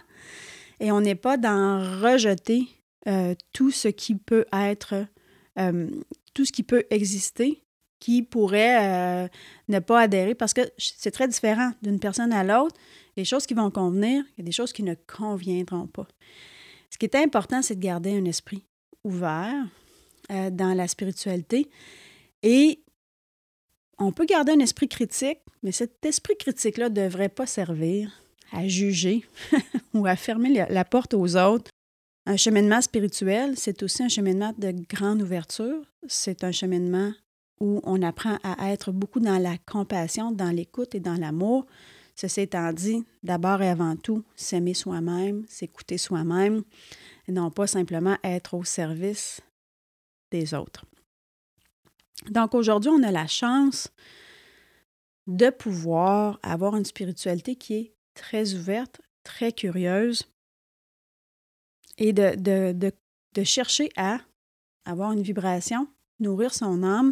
et 0.80 0.92
on 0.92 1.02
n'est 1.02 1.16
pas 1.16 1.38
dans 1.38 1.80
rejeter 2.02 2.68
euh, 3.08 3.36
tout 3.54 3.72
ce 3.72 3.88
qui 3.88 4.16
peut 4.16 4.46
être, 4.52 5.06
euh, 5.60 5.90
tout 6.34 6.46
ce 6.46 6.52
qui 6.52 6.64
peut 6.64 6.86
exister 6.90 7.64
qui 8.00 8.22
pourraient 8.22 9.26
euh, 9.26 9.28
ne 9.70 9.80
pas 9.80 10.02
adhérer 10.02 10.36
parce 10.36 10.54
que 10.54 10.62
c'est 10.78 11.10
très 11.10 11.28
différent 11.28 11.72
d'une 11.82 12.00
personne 12.00 12.32
à 12.32 12.44
l'autre. 12.44 12.76
Les 13.16 13.26
choses 13.26 13.48
qui 13.48 13.56
vont 13.56 13.72
convenir, 13.72 14.24
il 14.34 14.42
y 14.42 14.42
a 14.42 14.46
des 14.46 14.52
choses 14.52 14.72
qui 14.72 14.84
ne 14.84 14.94
conviendront 14.94 15.88
pas. 15.88 16.08
Ce 16.92 16.98
qui 17.00 17.06
est 17.06 17.16
important, 17.16 17.64
c'est 17.64 17.76
de 17.76 17.82
garder 17.82 18.16
un 18.16 18.26
esprit 18.26 18.64
ouvert 19.04 19.66
dans 20.30 20.76
la 20.76 20.88
spiritualité 20.88 21.70
et 22.44 22.84
on 23.98 24.12
peut 24.12 24.26
garder 24.26 24.52
un 24.52 24.60
esprit 24.60 24.88
critique, 24.88 25.40
mais 25.68 25.74
cet 25.74 26.06
esprit 26.06 26.38
critique-là 26.38 26.88
ne 26.88 26.96
devrait 26.96 27.28
pas 27.28 27.46
servir 27.46 28.10
à 28.54 28.66
juger 28.70 29.26
ou 29.94 30.06
à 30.06 30.16
fermer 30.16 30.66
la 30.70 30.86
porte 30.86 31.14
aux 31.14 31.36
autres. 31.36 31.72
Un 32.26 32.38
cheminement 32.38 32.82
spirituel, 32.82 33.58
c'est 33.58 33.84
aussi 33.84 34.02
un 34.02 34.08
cheminement 34.08 34.54
de 34.58 34.74
grande 34.88 35.22
ouverture. 35.22 35.84
C'est 36.08 36.46
un 36.46 36.54
cheminement 36.54 37.12
où 37.60 37.82
on 37.84 38.02
apprend 38.02 38.38
à 38.44 38.72
être 38.72 38.94
beaucoup 38.94 39.20
dans 39.20 39.40
la 39.40 39.58
compassion, 39.58 40.32
dans 40.32 40.52
l'écoute 40.52 40.96
et 40.96 41.02
dans 41.02 41.16
l'amour. 41.20 41.66
Ceci 42.16 42.40
étant 42.40 42.72
dit, 42.72 43.04
d'abord 43.22 43.62
et 43.62 43.68
avant 43.68 43.98
tout, 43.98 44.24
s'aimer 44.38 44.74
soi-même, 44.74 45.44
s'écouter 45.50 45.98
soi-même, 45.98 46.64
et 47.28 47.34
non 47.34 47.52
pas 47.52 47.68
simplement 47.68 48.16
être 48.24 48.54
au 48.54 48.64
service 48.64 49.42
des 50.32 50.54
autres. 50.54 50.86
Donc 52.30 52.56
aujourd'hui, 52.56 52.90
on 52.90 53.04
a 53.04 53.12
la 53.12 53.28
chance 53.28 53.92
de 55.28 55.50
pouvoir 55.50 56.40
avoir 56.42 56.76
une 56.76 56.86
spiritualité 56.86 57.56
qui 57.56 57.74
est 57.76 57.94
très 58.14 58.54
ouverte, 58.54 59.02
très 59.24 59.52
curieuse, 59.52 60.24
et 61.98 62.14
de, 62.14 62.36
de, 62.36 62.92
de 63.34 63.44
chercher 63.44 63.90
à 63.98 64.20
avoir 64.86 65.12
une 65.12 65.22
vibration, 65.22 65.88
nourrir 66.20 66.54
son 66.54 66.84
âme 66.84 67.12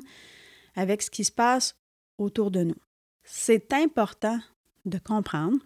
avec 0.76 1.02
ce 1.02 1.10
qui 1.10 1.24
se 1.24 1.32
passe 1.32 1.76
autour 2.18 2.52
de 2.52 2.64
nous. 2.64 2.76
C'est 3.24 3.74
important 3.74 4.40
de 4.86 4.98
comprendre 5.00 5.58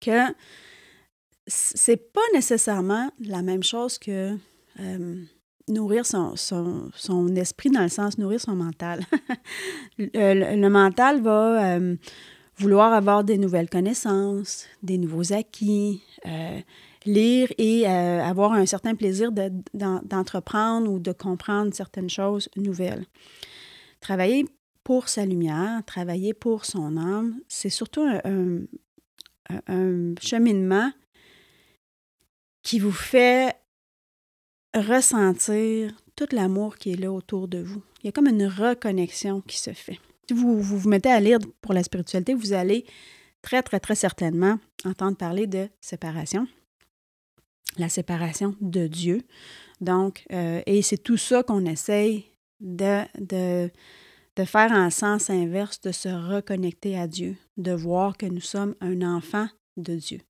que 0.00 0.26
c'est 1.46 2.12
pas 2.12 2.20
nécessairement 2.32 3.10
la 3.20 3.42
même 3.42 3.62
chose 3.62 3.98
que 3.98 4.36
euh, 4.78 5.24
nourrir 5.68 6.04
son, 6.06 6.34
esprit 7.36 7.70
dans 7.70 7.82
le 7.82 7.88
sens 7.88 8.18
nourrir 8.18 8.40
son 8.40 8.56
mental. 8.56 9.04
le, 9.98 10.68
mental 10.68 11.22
va 11.22 11.74
euh, 11.76 11.96
vouloir 12.56 12.92
avoir 12.92 13.24
des 13.24 13.38
nouvelles 13.38 13.70
connaissances, 13.70 14.66
des 14.82 14.98
nouveaux 14.98 15.32
acquis, 15.32 16.02
euh, 16.26 16.60
lire 17.06 17.48
et 17.58 17.86
euh, 17.86 18.22
avoir 18.22 18.52
un 18.52 18.66
certain 18.66 18.94
plaisir 18.94 19.30
d'entreprendre 19.72 20.90
ou 20.90 20.98
de 20.98 21.12
comprendre 21.12 21.72
certaines 21.74 22.10
choses 22.10 22.48
nouvelles. 22.56 23.06
Travailler 24.00 24.46
pour 24.84 25.08
sa 25.08 25.24
lumière, 25.24 25.82
travailler 25.84 26.34
pour 26.34 26.64
son 26.64 26.96
âme, 26.96 27.40
c'est 27.48 27.70
surtout 27.70 28.06
un, 28.24 28.64
cheminement 30.20 30.90
qui 32.62 32.78
vous 32.78 32.92
fait 32.92 33.59
ressentir 34.74 35.92
tout 36.16 36.28
l'amour 36.32 36.76
qui 36.76 36.92
est 36.92 36.96
là 36.96 37.12
autour 37.12 37.48
de 37.48 37.58
vous. 37.58 37.82
Il 38.02 38.06
y 38.06 38.08
a 38.08 38.12
comme 38.12 38.28
une 38.28 38.46
reconnexion 38.46 39.40
qui 39.42 39.58
se 39.58 39.72
fait. 39.72 39.98
Si 40.28 40.34
vous 40.34 40.60
vous, 40.60 40.88
mettez 40.88 41.10
à 41.10 41.20
lire 41.20 41.38
pour 41.60 41.74
la 41.74 41.82
spiritualité, 41.82 42.34
vous 42.34 42.52
allez 42.52 42.84
très, 43.42 43.62
très, 43.62 43.80
très 43.80 43.94
certainement 43.94 44.58
entendre 44.84 45.16
parler 45.16 45.46
de 45.46 45.68
séparation 45.80 46.46
la 47.78 47.88
séparation 47.88 48.56
de 48.60 48.86
Dieu. 48.86 49.22
Donc, 49.80 50.24
euh, 50.32 50.60
et 50.66 50.82
c'est 50.82 50.98
tout 50.98 51.16
ça 51.16 51.42
qu'on 51.42 51.64
essaye 51.64 52.26
de, 52.60 53.04
de 54.36 54.44
faire 54.44 54.72
en 54.72 54.90
sens 54.90 55.30
inverse, 55.30 55.80
de 55.80 55.92
se 55.92 56.08
reconnecter 56.08 56.98
à 56.98 57.06
Dieu, 57.06 57.36
de 57.56 57.72
voir 57.72 58.16
que 58.16 58.26
nous 58.26 58.40
sommes 58.40 58.74
un 58.80 59.02
enfant 59.02 59.48
de 59.76 59.94
Dieu. 59.94 60.20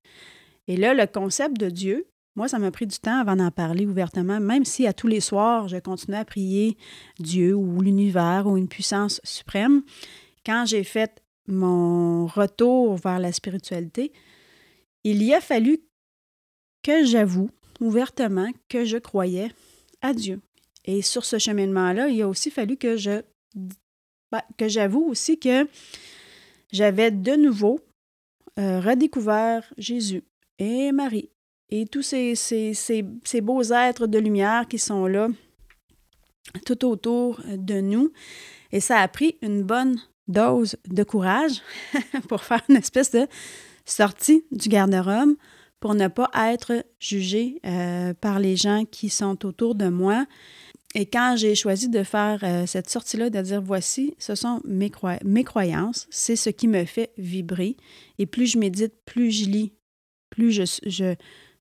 Et 0.68 0.76
là, 0.76 0.94
le 0.94 1.06
concept 1.06 1.58
de 1.58 1.68
Dieu, 1.68 2.06
moi, 2.36 2.48
ça 2.48 2.58
m'a 2.58 2.70
pris 2.70 2.86
du 2.86 2.98
temps 2.98 3.18
avant 3.18 3.36
d'en 3.36 3.50
parler 3.50 3.86
ouvertement, 3.86 4.40
même 4.40 4.64
si 4.64 4.86
à 4.86 4.92
tous 4.92 5.08
les 5.08 5.20
soirs, 5.20 5.68
je 5.68 5.76
continuais 5.78 6.18
à 6.18 6.24
prier 6.24 6.76
Dieu 7.18 7.54
ou 7.54 7.80
l'univers 7.80 8.46
ou 8.46 8.56
une 8.56 8.68
puissance 8.68 9.20
suprême. 9.24 9.82
Quand 10.46 10.64
j'ai 10.64 10.84
fait 10.84 11.22
mon 11.48 12.26
retour 12.26 12.96
vers 12.96 13.18
la 13.18 13.32
spiritualité, 13.32 14.12
il 15.02 15.22
y 15.22 15.34
a 15.34 15.40
fallu 15.40 15.80
que 16.82 17.04
j'avoue 17.04 17.50
ouvertement 17.80 18.50
que 18.68 18.84
je 18.84 18.96
croyais 18.96 19.50
à 20.00 20.14
Dieu. 20.14 20.40
Et 20.84 21.02
sur 21.02 21.24
ce 21.24 21.38
cheminement-là, 21.38 22.08
il 22.08 22.22
a 22.22 22.28
aussi 22.28 22.50
fallu 22.50 22.76
que 22.76 22.96
je 22.96 23.22
ben, 24.32 24.42
que 24.56 24.68
j'avoue 24.68 25.02
aussi 25.02 25.38
que 25.38 25.68
j'avais 26.72 27.10
de 27.10 27.34
nouveau 27.34 27.80
euh, 28.58 28.80
redécouvert 28.80 29.72
Jésus 29.76 30.22
et 30.58 30.92
Marie 30.92 31.30
et 31.70 31.86
tous 31.86 32.02
ces, 32.02 32.34
ces, 32.34 32.72
ces, 32.74 33.40
beaux 33.40 33.62
êtres 33.62 34.06
de 34.06 34.18
lumière 34.18 34.66
qui 34.68 34.78
sont 34.78 35.06
là 35.06 35.28
tout 36.66 36.84
autour 36.84 37.40
de 37.46 37.80
nous. 37.80 38.12
Et 38.72 38.80
ça 38.80 38.98
a 38.98 39.08
pris 39.08 39.36
une 39.42 39.62
bonne 39.62 40.00
dose 40.26 40.76
de 40.88 41.02
courage 41.02 41.62
pour 42.28 42.42
faire 42.42 42.62
une 42.68 42.76
espèce 42.76 43.10
de 43.10 43.26
sortie 43.84 44.44
du 44.50 44.68
garde-robe 44.68 45.34
pour 45.80 45.94
ne 45.94 46.08
pas 46.08 46.30
être 46.52 46.84
jugé 46.98 47.58
euh, 47.64 48.12
par 48.14 48.38
les 48.38 48.54
gens 48.54 48.84
qui 48.84 49.08
sont 49.08 49.46
autour 49.46 49.74
de 49.74 49.88
moi. 49.88 50.26
Et 50.94 51.06
quand 51.06 51.36
j'ai 51.36 51.54
choisi 51.54 51.88
de 51.88 52.02
faire 52.02 52.40
euh, 52.42 52.66
cette 52.66 52.90
sortie-là, 52.90 53.30
de 53.30 53.40
dire 53.40 53.62
voici, 53.62 54.14
ce 54.18 54.34
sont 54.34 54.60
mes, 54.64 54.90
mes 55.24 55.44
croyances, 55.44 56.06
c'est 56.10 56.36
ce 56.36 56.50
qui 56.50 56.68
me 56.68 56.84
fait 56.84 57.12
vibrer. 57.16 57.76
Et 58.18 58.26
plus 58.26 58.46
je 58.46 58.58
médite, 58.58 58.92
plus 59.06 59.30
je 59.30 59.46
lis, 59.46 59.72
plus 60.30 60.52
je, 60.52 61.14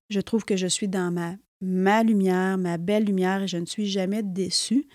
je 0.10 0.20
trouve 0.20 0.46
que 0.46 0.58
je 0.58 0.68
suis 0.68 0.88
dans 0.88 1.12
ma, 1.12 1.36
ma 1.62 2.04
lumière, 2.04 2.58
ma 2.58 2.78
belle 2.78 3.06
lumière, 3.06 3.44
et 3.44 3.48
je 3.48 3.58
ne 3.58 3.66
suis 3.66 3.88
jamais 3.88 4.24
déçue. 4.24 4.88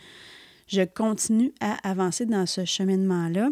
Je 0.66 0.83
continue 0.83 1.52
à 1.61 1.75
avancer 1.88 2.26
dans 2.26 2.47
ce 2.47 2.64
cheminement-là. 2.64 3.50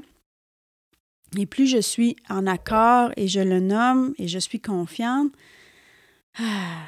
Et 1.38 1.47
plus 1.47 1.66
je 1.66 1.81
suis 1.81 2.16
en 2.28 2.47
accord 2.47 3.11
et 3.16 3.26
je 3.26 3.40
le 3.40 3.61
nomme 3.61 4.14
et 4.19 4.28
je 4.28 4.38
suis 4.38 4.61
confiante, 4.61 5.33
ah, 6.38 6.83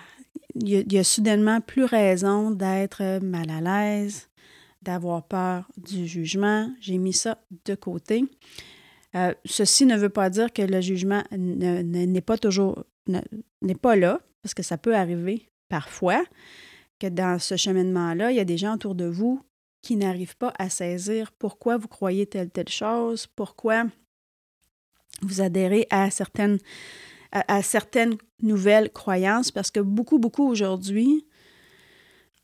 il 0.54 0.92
y, 0.92 0.98
a, 0.98 1.04
soudainement 1.04 1.60
plus 1.60 1.84
raison 1.84 2.50
d'être 2.50 3.20
mal 3.20 3.50
à 3.50 3.60
l'aise, 3.60 4.28
d'avoir 4.82 5.26
peur 5.26 5.68
du 5.76 6.06
jugement. 6.06 6.70
J'ai 6.80 6.98
mis 6.98 7.12
ça 7.12 7.38
de 7.64 7.74
côté. 7.74 8.24
Euh, 9.16 9.34
ceci 9.44 9.86
ne 9.86 9.96
veut 9.96 10.10
pas 10.10 10.30
dire 10.30 10.52
que 10.52 10.62
le 10.62 10.80
jugement 10.80 11.22
n'est 11.32 12.20
pas 12.20 12.38
toujours 12.38 12.84
n'est 13.06 13.74
pas 13.74 13.96
là, 13.96 14.20
parce 14.44 14.52
que 14.52 14.62
ça 14.62 14.76
peut 14.76 14.94
arriver 14.94 15.48
parfois 15.70 16.22
que 17.00 17.06
dans 17.06 17.38
ce 17.38 17.56
cheminement-là, 17.56 18.30
il 18.30 18.36
y 18.36 18.40
a 18.40 18.44
des 18.44 18.58
gens 18.58 18.74
autour 18.74 18.94
de 18.94 19.06
vous 19.06 19.40
qui 19.80 19.96
n'arrivent 19.96 20.36
pas 20.36 20.52
à 20.58 20.68
saisir 20.68 21.32
pourquoi 21.32 21.78
vous 21.78 21.88
croyez 21.88 22.26
telle 22.26 22.50
telle 22.50 22.68
chose, 22.68 23.26
pourquoi 23.26 23.86
vous 25.22 25.40
adhérez 25.40 25.86
à 25.88 26.10
certaines 26.10 26.58
à, 27.32 27.62
certaines 27.62 28.16
nouvelles 28.42 28.92
croyances 28.92 29.50
parce 29.50 29.70
que 29.70 29.80
beaucoup, 29.80 30.18
beaucoup 30.18 30.46
aujourd'hui, 30.46 31.26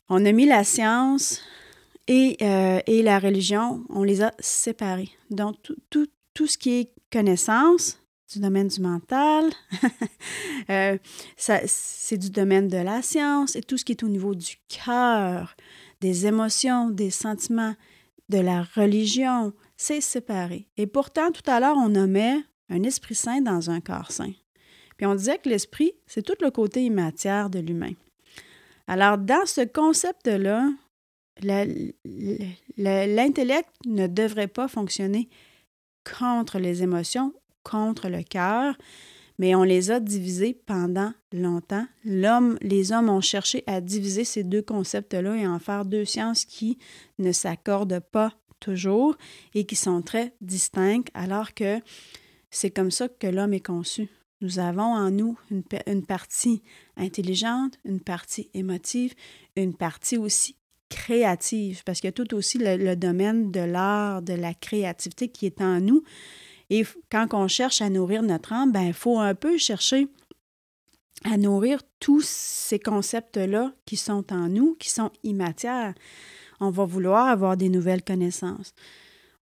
on 0.09 0.25
a 0.25 0.31
mis 0.31 0.47
la 0.47 0.63
science 0.63 1.39
et, 2.07 2.35
euh, 2.41 2.79
et, 2.87 3.03
la 3.03 3.19
religion, 3.19 3.85
on 3.89 4.03
les 4.03 4.21
a 4.21 4.33
séparés. 4.39 5.11
Donc, 5.29 5.61
tout, 5.61 5.77
tout, 5.89 6.07
tout 6.33 6.47
ce 6.47 6.57
qui 6.57 6.79
est 6.79 6.91
connaissance 7.09 8.00
du 8.31 8.39
domaine 8.39 8.67
du 8.67 8.81
mental, 8.81 9.49
euh, 10.69 10.97
c'est 11.37 12.17
du 12.17 12.29
domaine 12.29 12.67
de 12.67 12.77
la 12.77 13.01
science 13.01 13.55
et 13.55 13.61
tout 13.61 13.77
ce 13.77 13.85
qui 13.85 13.91
est 13.91 14.03
au 14.03 14.09
niveau 14.09 14.35
du 14.35 14.55
cœur, 14.67 15.55
des 15.99 16.25
émotions, 16.27 16.89
des 16.89 17.09
sentiments, 17.09 17.75
de 18.29 18.39
la 18.39 18.63
religion, 18.75 19.53
c'est 19.75 20.01
séparé. 20.01 20.67
Et 20.77 20.87
pourtant, 20.87 21.31
tout 21.31 21.43
à 21.47 21.59
l'heure, 21.59 21.75
on 21.77 21.89
nommait 21.89 22.37
un 22.69 22.83
esprit 22.83 23.15
saint 23.15 23.41
dans 23.41 23.69
un 23.69 23.81
corps 23.81 24.11
saint. 24.11 24.31
Puis 24.95 25.05
on 25.05 25.15
disait 25.15 25.37
que 25.37 25.49
l'esprit, 25.49 25.91
c'est 26.07 26.21
tout 26.21 26.37
le 26.41 26.49
côté 26.49 26.83
immatériel 26.83 27.49
de 27.49 27.59
l'humain. 27.59 27.91
Alors, 28.87 29.17
dans 29.17 29.45
ce 29.45 29.61
concept-là, 29.61 30.69
l'intellect 32.77 33.69
ne 33.85 34.07
devrait 34.07 34.47
pas 34.47 34.67
fonctionner 34.67 35.27
contre 36.19 36.57
les 36.59 36.83
émotions, 36.83 37.33
contre 37.63 38.09
le 38.09 38.23
cœur, 38.23 38.75
mais 39.37 39.55
on 39.55 39.63
les 39.63 39.91
a 39.91 39.99
divisés 39.99 40.53
pendant 40.53 41.13
longtemps. 41.31 41.85
L'homme, 42.03 42.57
les 42.61 42.91
hommes 42.91 43.09
ont 43.09 43.21
cherché 43.21 43.63
à 43.67 43.81
diviser 43.81 44.23
ces 44.23 44.43
deux 44.43 44.61
concepts-là 44.61 45.35
et 45.35 45.47
en 45.47 45.59
faire 45.59 45.85
deux 45.85 46.05
sciences 46.05 46.45
qui 46.45 46.77
ne 47.17 47.31
s'accordent 47.31 48.01
pas 48.11 48.33
toujours 48.59 49.17
et 49.55 49.65
qui 49.65 49.75
sont 49.75 50.01
très 50.01 50.33
distinctes, 50.41 51.09
alors 51.13 51.53
que 51.53 51.79
c'est 52.51 52.69
comme 52.69 52.91
ça 52.91 53.07
que 53.09 53.27
l'homme 53.27 53.53
est 53.53 53.65
conçu. 53.65 54.09
Nous 54.41 54.57
avons 54.57 54.81
en 54.81 55.11
nous 55.11 55.37
une, 55.51 56.05
partie 56.05 56.63
intelligente, 56.97 57.77
une 57.85 57.99
partie 57.99 58.49
émotive, 58.53 59.13
une 59.55 59.75
partie 59.75 60.17
aussi 60.17 60.55
créative, 60.89 61.83
parce 61.85 62.03
a 62.03 62.11
tout 62.11 62.33
aussi 62.33 62.57
le, 62.59 62.95
domaine 62.95 63.51
de 63.51 63.59
l'art, 63.59 64.21
de 64.21 64.33
la 64.33 64.53
créativité 64.53 65.29
qui 65.29 65.45
est 65.45 65.61
en 65.61 65.79
nous. 65.79 66.03
Et 66.71 66.85
quand 67.11 67.27
on 67.33 67.49
cherche 67.49 67.81
à 67.81 67.89
nourrir 67.89 68.23
notre 68.23 68.53
âme, 68.53 68.71
ben, 68.71 68.83
il 68.83 68.93
faut 68.93 69.19
un 69.19 69.35
peu 69.35 69.57
chercher 69.57 70.07
à 71.25 71.35
nourrir 71.35 71.81
tous 71.99 72.25
ces 72.25 72.79
concepts-là 72.79 73.73
qui 73.85 73.97
sont 73.97 74.31
en 74.31 74.47
nous, 74.47 74.75
qui 74.79 74.89
sont 74.89 75.11
immatériels. 75.23 75.95
On 76.61 76.69
va 76.69 76.85
vouloir 76.85 77.27
avoir 77.27 77.57
des 77.57 77.67
nouvelles 77.67 78.03
connaissances. 78.03 78.73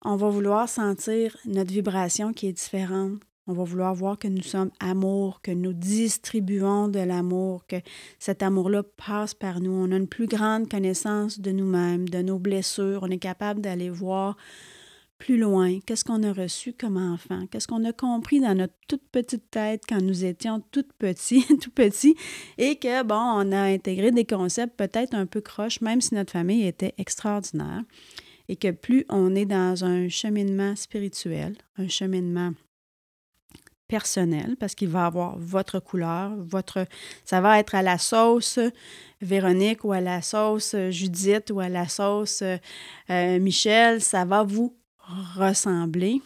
On 0.03 0.15
va 0.15 0.27
vouloir 0.29 0.67
sentir 0.67 1.37
notre 1.45 1.71
vibration 1.71 2.33
qui 2.33 2.47
est 2.47 2.53
différente. 2.53 3.21
On 3.45 3.53
va 3.53 3.63
vouloir 3.63 3.93
voir 3.93 4.17
que 4.17 4.27
nous 4.27 4.41
sommes 4.41 4.71
amour, 4.79 5.41
que 5.43 5.51
nous 5.51 5.73
distribuons 5.73 6.87
de 6.87 6.99
l'amour, 6.99 7.65
que 7.67 7.75
cet 8.17 8.41
amour-là 8.41 8.81
passe 9.05 9.35
par 9.35 9.59
nous. 9.59 9.71
On 9.71 9.91
a 9.91 9.97
une 9.97 10.07
plus 10.07 10.27
grande 10.27 10.67
connaissance 10.67 11.39
de 11.39 11.51
nous-mêmes, 11.51 12.09
de 12.09 12.23
nos 12.23 12.39
blessures. 12.39 13.01
On 13.03 13.11
est 13.11 13.19
capable 13.19 13.61
d'aller 13.61 13.91
voir 13.91 14.35
plus 15.19 15.37
loin. 15.37 15.79
Qu'est-ce 15.85 16.05
qu'on 16.05 16.23
a 16.23 16.33
reçu 16.33 16.73
comme 16.73 16.97
enfant? 16.97 17.45
Qu'est-ce 17.51 17.67
qu'on 17.67 17.83
a 17.83 17.93
compris 17.93 18.39
dans 18.39 18.55
notre 18.55 18.73
toute 18.87 19.07
petite 19.11 19.51
tête 19.51 19.83
quand 19.87 20.01
nous 20.01 20.25
étions 20.25 20.63
tout 20.71 20.85
petits, 20.97 21.45
tout 21.61 21.69
petits, 21.71 22.15
et 22.57 22.77
que, 22.77 23.03
bon, 23.03 23.15
on 23.15 23.51
a 23.51 23.63
intégré 23.63 24.11
des 24.11 24.25
concepts 24.25 24.75
peut-être 24.77 25.13
un 25.13 25.25
peu 25.25 25.41
croches, 25.41 25.81
même 25.81 26.01
si 26.01 26.15
notre 26.15 26.31
famille 26.31 26.65
était 26.65 26.95
extraordinaire. 26.97 27.83
Et 28.47 28.55
que 28.55 28.71
plus 28.71 29.05
on 29.09 29.35
est 29.35 29.45
dans 29.45 29.85
un 29.85 30.09
cheminement 30.09 30.75
spirituel, 30.75 31.55
un 31.77 31.87
cheminement 31.87 32.53
personnel 33.87 34.55
parce 34.59 34.75
qu'il 34.75 34.87
va 34.87 35.07
avoir 35.07 35.37
votre 35.37 35.79
couleur, 35.79 36.31
votre 36.37 36.85
ça 37.25 37.41
va 37.41 37.59
être 37.59 37.75
à 37.75 37.81
la 37.81 37.97
sauce 37.97 38.59
Véronique 39.21 39.83
ou 39.83 39.91
à 39.91 39.99
la 39.99 40.21
sauce 40.21 40.75
Judith 40.91 41.51
ou 41.51 41.59
à 41.59 41.69
la 41.69 41.89
sauce 41.89 42.43
euh, 43.09 43.39
Michel, 43.39 44.01
ça 44.01 44.25
va 44.25 44.43
vous 44.43 44.78
ressembler. 45.35 46.21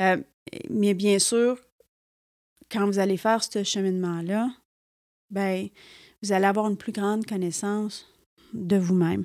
Euh, 0.00 0.18
mais 0.70 0.94
bien 0.94 1.18
sûr, 1.18 1.58
quand 2.70 2.86
vous 2.86 2.98
allez 2.98 3.16
faire 3.16 3.42
ce 3.42 3.62
cheminement-là, 3.62 4.50
ben 5.30 5.68
vous 6.22 6.32
allez 6.32 6.46
avoir 6.46 6.68
une 6.68 6.76
plus 6.76 6.92
grande 6.92 7.26
connaissance 7.26 8.06
de 8.52 8.76
vous-même. 8.76 9.24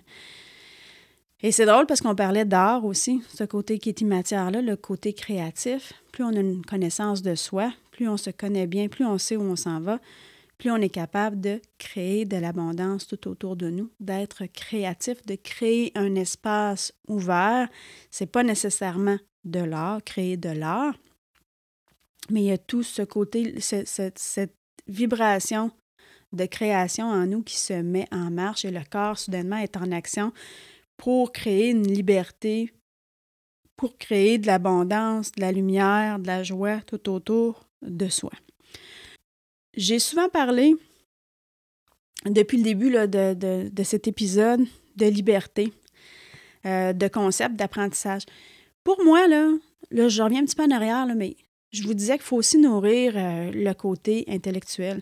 Et 1.44 1.52
c'est 1.52 1.66
drôle 1.66 1.88
parce 1.88 2.02
qu'on 2.02 2.16
parlait 2.16 2.46
d'art 2.46 2.86
aussi, 2.86 3.22
ce 3.34 3.44
côté 3.44 3.80
qui 3.80 3.90
est 3.90 4.02
immatériel-là, 4.02 4.62
le 4.62 4.76
côté 4.76 5.14
créatif. 5.14 5.94
Plus 6.12 6.24
on 6.24 6.36
a 6.36 6.40
une 6.40 6.64
connaissance 6.64 7.24
de 7.24 7.34
soi, 7.34 7.74
plus 7.92 8.08
on 8.08 8.18
se 8.18 8.30
connaît 8.30 8.68
bien, 8.68 8.88
plus 8.88 9.06
on 9.06 9.18
sait 9.18 9.38
où 9.38 9.42
on 9.42 9.56
s'en 9.56 9.80
va, 9.80 10.00
plus 10.62 10.70
on 10.70 10.78
est 10.78 10.90
capable 10.90 11.42
de 11.42 11.60
créer 11.80 12.24
de 12.24 12.38
l'abondance 12.38 13.08
tout 13.08 13.28
autour 13.28 13.56
de 13.56 13.72
nous, 13.72 13.90
d'être 14.00 14.46
créatif, 14.46 15.26
de 15.26 15.34
créer 15.34 15.92
un 15.96 16.14
espace 16.14 16.94
ouvert. 17.08 17.68
C'est 18.12 18.32
pas 18.32 18.44
nécessairement 18.44 19.18
de 19.44 19.60
l'art, 19.60 20.04
créer 20.04 20.38
de 20.38 20.50
l'art, 20.50 20.94
mais 22.30 22.42
il 22.42 22.46
y 22.46 22.52
a 22.52 22.60
tout 22.60 22.84
ce 22.84 23.02
côté, 23.02 23.60
cette, 23.60 24.20
cette 24.20 24.56
vibration 24.86 25.72
de 26.32 26.46
création 26.46 27.08
en 27.08 27.26
nous 27.26 27.42
qui 27.42 27.58
se 27.58 27.74
met 27.74 28.08
en 28.12 28.30
marche 28.30 28.64
et 28.64 28.70
le 28.70 28.82
corps 28.88 29.18
soudainement 29.18 29.58
est 29.58 29.78
en 29.78 29.92
action 29.92 30.32
pour 30.96 31.32
créer 31.32 31.72
une 31.72 31.92
liberté, 31.92 32.72
pour 33.76 33.98
créer 33.98 34.38
de 34.38 34.46
l'abondance, 34.46 35.32
de 35.32 35.42
la 35.42 35.52
lumière, 35.52 36.20
de 36.20 36.28
la 36.28 36.44
joie 36.44 36.82
tout 36.82 37.10
autour 37.10 37.68
de 37.82 38.10
soi. 38.10 38.30
J'ai 39.76 40.00
souvent 40.00 40.30
parlé, 40.30 40.76
depuis 42.26 42.58
le 42.58 42.64
début 42.64 42.92
de, 42.92 43.84
cet 43.84 44.08
épisode, 44.08 44.62
de 44.98 45.06
liberté, 45.06 45.74
euh, 46.66 46.94
de 46.94 47.08
concept 47.08 47.56
d'apprentissage. 47.56 48.24
Pour 48.84 49.04
moi, 49.04 49.28
là, 49.28 49.50
là, 49.92 50.08
je 50.10 50.22
reviens 50.22 50.42
un 50.42 50.46
petit 50.46 50.56
peu 50.56 50.64
en 50.64 50.72
arrière, 50.72 51.06
là, 51.06 51.16
mais 51.16 51.36
je 51.72 51.84
vous 51.84 51.94
disais 51.94 52.14
qu'il 52.14 52.26
faut 52.26 52.38
aussi 52.38 52.58
nourrir 52.58 53.14
euh, 53.16 53.52
le 53.52 53.74
côté 53.74 54.26
intellectuel. 54.28 55.02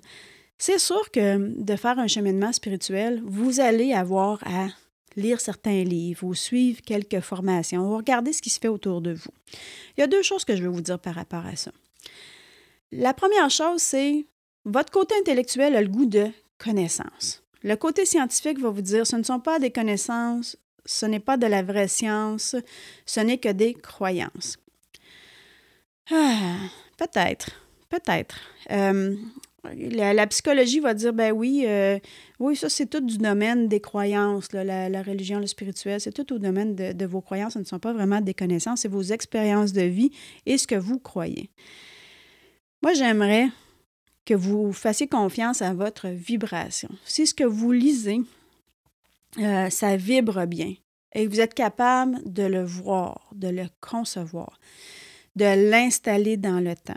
C'est 0.58 0.78
sûr 0.78 1.10
que 1.12 1.38
de 1.38 1.76
faire 1.76 1.98
un 2.00 2.08
cheminement 2.08 2.52
spirituel, 2.52 3.22
vous 3.26 3.60
allez 3.60 3.94
avoir 3.94 4.40
à 4.46 4.68
lire 5.16 5.42
certains 5.42 5.84
livres 5.84 6.24
ou 6.26 6.36
suivre 6.36 6.82
quelques 6.82 7.22
formations 7.22 7.90
ou 7.90 7.98
regarder 7.98 8.34
ce 8.34 8.42
qui 8.42 8.50
se 8.50 8.60
fait 8.60 8.68
autour 8.68 9.02
de 9.02 9.14
vous. 9.14 9.32
Il 9.98 10.02
y 10.02 10.04
a 10.04 10.08
deux 10.08 10.22
choses 10.22 10.46
que 10.46 10.56
je 10.56 10.64
veux 10.64 10.70
vous 10.70 10.82
dire 10.82 11.00
par 11.00 11.16
rapport 11.16 11.46
à 11.46 11.56
ça. 11.56 11.72
La 12.92 13.14
première 13.14 13.50
chose, 13.50 13.82
c'est 13.82 14.26
votre 14.70 14.92
côté 14.92 15.16
intellectuel 15.20 15.76
a 15.76 15.82
le 15.82 15.88
goût 15.88 16.06
de 16.06 16.28
connaissance. 16.58 17.44
Le 17.64 17.76
côté 17.76 18.06
scientifique 18.06 18.60
va 18.60 18.70
vous 18.70 18.82
dire 18.82 19.06
ce 19.06 19.16
ne 19.16 19.24
sont 19.24 19.40
pas 19.40 19.60
des 19.60 19.72
connaissances, 19.72 20.58
ce 20.86 21.06
n'est 21.06 21.20
pas 21.20 21.38
de 21.38 21.48
la 21.48 21.62
vraie 21.62 21.88
science, 21.88 22.56
ce 23.06 23.20
n'est 23.20 23.38
que 23.38 23.50
des 23.50 23.74
croyances. 23.74 24.58
Ah, 26.12 26.58
peut-être, 26.98 27.52
peut-être. 27.90 28.40
Euh, 28.72 29.16
la, 29.64 30.28
psychologie 30.28 30.80
va 30.80 30.94
dire, 30.94 31.14
ben 31.14 31.32
oui, 31.32 31.66
euh, 31.68 32.00
oui, 32.40 32.56
ça 32.56 32.70
c'est 32.70 32.86
tout 32.86 33.02
du 33.02 33.18
domaine 33.18 33.68
des 33.68 33.82
croyances, 33.82 34.52
la, 34.54 35.02
religion, 35.04 35.40
le 35.40 35.48
spirituel, 35.48 36.00
c'est 36.00 36.14
tout 36.14 36.34
au 36.34 36.40
domaine 36.40 36.76
de, 36.76 36.94
de, 36.94 37.06
vos 37.06 37.22
croyances, 37.22 37.54
ce 37.54 37.60
ne 37.60 37.66
sont 37.66 37.80
pas 37.80 37.94
vraiment 37.94 38.22
des 38.22 38.34
connaissances, 38.34 38.82
c'est 38.82 38.88
vos 38.88 39.02
expériences 39.02 39.74
de 39.74 39.82
vie 39.82 40.12
et 40.46 40.58
ce 40.58 40.66
que 40.66 40.76
vous 40.76 40.98
croyez. 40.98 41.50
Moi, 42.82 42.94
j'aimerais 42.94 43.50
que 44.30 44.36
vous 44.36 44.72
fassiez 44.74 45.08
confiance 45.08 45.64
à 45.64 45.74
votre 45.74 46.08
vibration. 46.08 46.90
Si 47.04 47.26
ce 47.26 47.34
que 47.34 47.44
vous 47.44 47.72
lisez, 47.72 48.22
euh, 49.40 49.72
ça 49.72 49.98
vibre 49.98 50.46
bien 50.46 50.76
et 51.16 51.26
que 51.26 51.32
vous 51.32 51.40
êtes 51.40 51.56
capable 51.56 52.22
de 52.32 52.44
le 52.44 52.64
voir, 52.64 53.28
de 53.34 53.48
le 53.48 53.66
concevoir, 53.82 54.60
de 55.36 55.72
l'installer 55.72 56.38
dans 56.38 56.60
le 56.60 56.76
temps, 56.76 56.94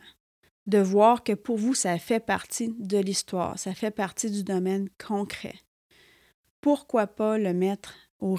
de 0.67 0.77
voir 0.77 1.25
que 1.25 1.33
pour 1.33 1.57
vous, 1.57 1.73
ça 1.73 1.99
fait 1.99 2.21
partie 2.21 2.75
de 2.79 2.99
l'histoire, 2.99 3.59
ça 3.59 3.73
fait 3.73 3.91
partie 3.91 4.31
du 4.31 4.45
domaine 4.45 4.91
concret. 5.03 5.55
Pourquoi 6.61 7.07
pas 7.07 7.39
le 7.39 7.55
mettre 7.55 7.95
au, 8.21 8.37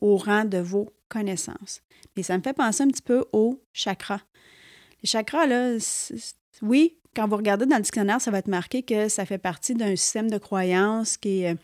au, 0.00 0.16
rang 0.18 0.44
de 0.44 0.58
vos 0.58 0.94
connaissances? 1.08 1.82
Mais 2.16 2.22
ça 2.22 2.38
me 2.38 2.44
fait 2.44 2.54
penser 2.54 2.84
un 2.84 2.88
petit 2.88 3.02
peu 3.02 3.24
aux 3.32 3.60
chakras. 3.72 4.22
Les 5.02 5.08
chakras, 5.08 5.46
là, 5.46 5.78
oui, 6.62 6.96
quand 7.14 7.26
vous 7.26 7.36
regardez 7.36 7.66
dans 7.66 7.76
le 7.76 7.82
dictionnaire, 7.82 8.20
ça 8.20 8.30
va 8.30 8.38
être 8.38 8.48
marqué 8.48 8.82
que 8.82 9.08
ça 9.08 9.26
fait 9.26 9.38
partie 9.38 9.74
d'un 9.74 9.96
système 9.96 10.30
de 10.30 10.38
croyances 10.38 11.16
qui 11.16 11.42
est, 11.42 11.56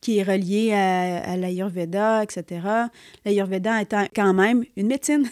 qui 0.00 0.18
est 0.18 0.22
relié 0.22 0.72
à, 0.72 1.18
à 1.32 1.36
l'Ayurveda, 1.36 2.22
etc. 2.22 2.66
L'Ayurveda 3.24 3.82
étant 3.82 4.06
quand 4.14 4.34
même 4.34 4.64
une 4.76 4.88
médecine. 4.88 5.28